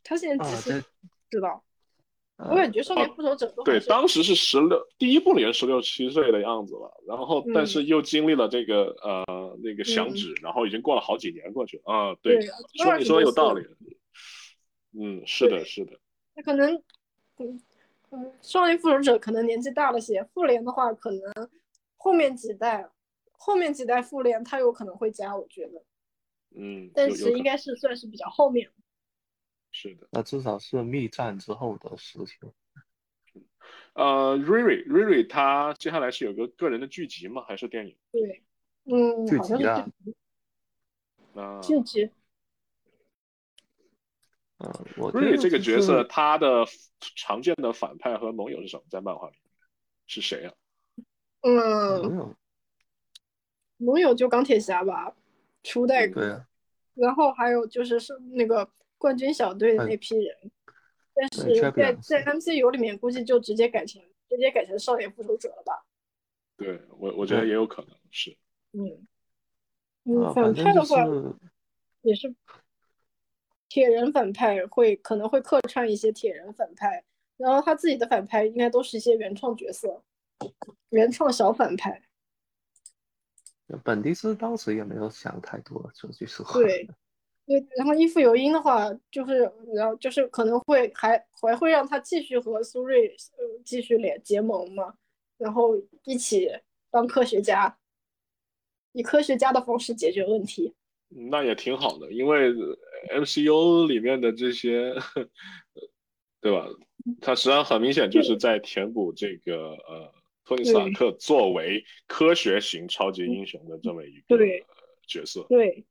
[0.02, 0.82] 他现在几岁？
[1.30, 1.62] 知道？
[2.50, 12.14] 我感觉少年复仇者对，当时是十六，第一部里十六七岁的样子了，然后但是又经历了这个呃那个响指，然后已经过了好几年过去了啊。
[12.20, 12.40] 对，
[12.74, 13.66] 说你说的有道理。
[14.98, 15.92] 嗯，是的，是的。
[16.34, 16.74] 那可能，
[17.38, 17.60] 嗯
[18.10, 21.48] 嗯，少年复仇者可能年纪大了些，复联的话可能
[21.96, 22.86] 后面几代，
[23.38, 25.84] 后面几代复联他有可能会加，我觉得。
[26.54, 26.90] 嗯。
[26.94, 28.70] 但是应该是算是比较后面。
[29.70, 32.52] 是的，那至少是密战之后的事情。
[33.94, 37.44] 呃，瑞瑞瑞瑞，他接下来是有个个人的剧集吗？
[37.46, 37.96] 还是电影？
[38.12, 38.42] 对，
[38.84, 39.86] 嗯，剧集啊。
[41.34, 42.10] 啊，剧集。
[44.58, 46.64] 嗯，我瑞瑞这个角色，他的
[47.16, 48.82] 常见的反派和盟友是什么？
[48.88, 49.36] 在漫画里
[50.06, 50.54] 是谁啊？
[51.42, 52.34] 嗯，
[53.76, 55.14] 盟友就钢铁侠吧。
[55.62, 56.46] 初代对啊，
[56.94, 60.36] 然后还有就是是那个冠军小队的那批人，
[61.12, 65.84] 但是在在 MCU 里面估计就直接改成直接改成少年复仇者了吧？
[66.56, 68.36] 对我我觉得也有可能是。
[68.72, 69.06] 嗯，
[70.04, 71.34] 嗯，啊，反派的话是
[72.02, 72.32] 也是
[73.68, 77.04] 铁人反派会可能会客串一些铁人反派，
[77.36, 80.02] 然后他自己的反派应该都是一些原创角色，
[80.90, 82.02] 原创小反派。
[83.84, 86.60] 本迪斯当时也没有想太多，说句实话。
[86.60, 86.88] 对，
[87.46, 94.94] 对，然后伊芙尤因的话，就是然后就是可能会还还会让他继续和苏瑞呃继续联结盟嘛，
[95.38, 96.48] 然后一起
[96.90, 97.76] 当科学家，
[98.92, 100.74] 以科学家的方式解决问题。
[101.08, 102.52] 那也挺好的，因为
[103.14, 104.92] MCU 里面的这些，
[106.40, 106.66] 对吧？
[107.20, 110.12] 它实际上很明显就是在填补这个呃，
[110.46, 114.38] 托尼斯塔克作为科学型超级英雄的这么一个
[115.06, 115.44] 角色。
[115.48, 115.84] 对，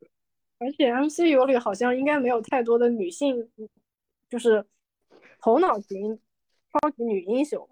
[0.57, 3.51] 而且 MCU 里好像应该没有太多的女性，
[4.29, 4.65] 就是
[5.41, 6.17] 头脑型
[6.71, 7.69] 超级女英雄。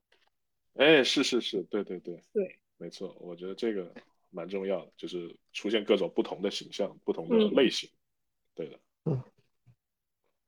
[0.76, 3.89] 哎，是是是，对对对对，没错，我觉得这个
[4.30, 7.89] 蛮重要的，就是出现各种不同的形象、不同的嗯类型。
[8.53, 8.77] 对的。
[9.05, 9.23] 嗯。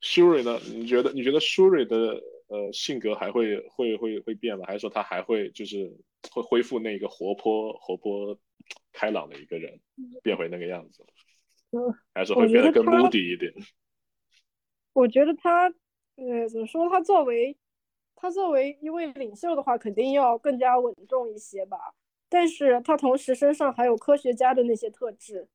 [0.02, 0.60] Shuri 呢？
[0.66, 4.66] 你觉得你觉得 Shuri 的呃性格还会会会会变吗？
[4.68, 5.92] 还是说他还会就是
[6.32, 8.38] 会恢复那个活泼活泼
[8.94, 9.80] 开朗的一个人，
[10.24, 11.06] 变回那个样子？
[11.72, 13.52] 嗯， 还是会变得更 moody 一点？
[14.94, 15.68] 我觉得他，
[16.16, 16.90] 呃，怎么说？
[16.90, 17.58] 他作为
[18.16, 21.78] 他作为一位领袖的话，肯定要更加稳重一些吧。
[22.30, 25.48] 但是他同时身上还有科学家的那些特质，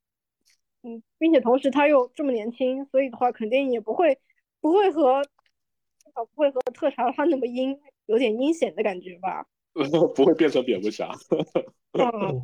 [0.83, 4.19] 嗯，并且同时他又这么年轻，所以的话肯定也不会
[4.61, 9.47] 不会和至少不会和特查拉那么阴，有点阴险的感觉吧。
[10.15, 11.11] 不会变成蝙蝠侠。
[11.93, 12.43] 嗯，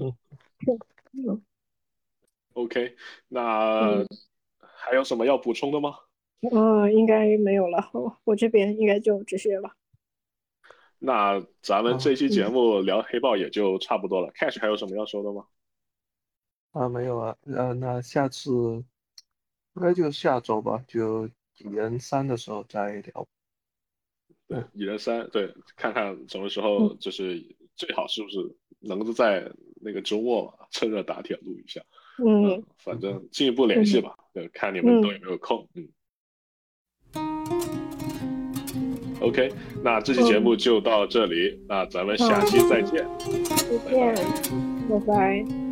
[2.54, 2.96] OK，
[3.28, 4.06] 那嗯
[4.60, 5.98] 还有什么要补充的吗？
[6.52, 9.76] 嗯，应该没有了，我我这边应该就这些了。
[10.98, 14.32] 那咱们这期节嗯目聊黑豹也就差不多了。
[14.32, 15.46] Cash 还有什么要说的吗？
[16.72, 18.50] 啊，没有啊，呃，那下次
[19.74, 21.26] 应该就下周吧，就
[21.58, 23.26] 蚁人三的时候再聊。
[24.48, 27.42] 对，蚁人三，对，看看什么时候嗯就是
[27.74, 28.38] 最好是不是
[28.80, 29.50] 能够在
[29.80, 31.80] 那个周末嘛，趁热打铁录一下。
[32.24, 35.68] 嗯，反正进一步联系吧，对，看你们都有没有空。
[35.74, 35.88] 嗯。
[39.20, 39.50] OK，
[39.82, 43.06] 那这期节目就到这里，那咱们下期再见。
[43.18, 44.14] 再见，
[44.88, 45.65] 拜拜。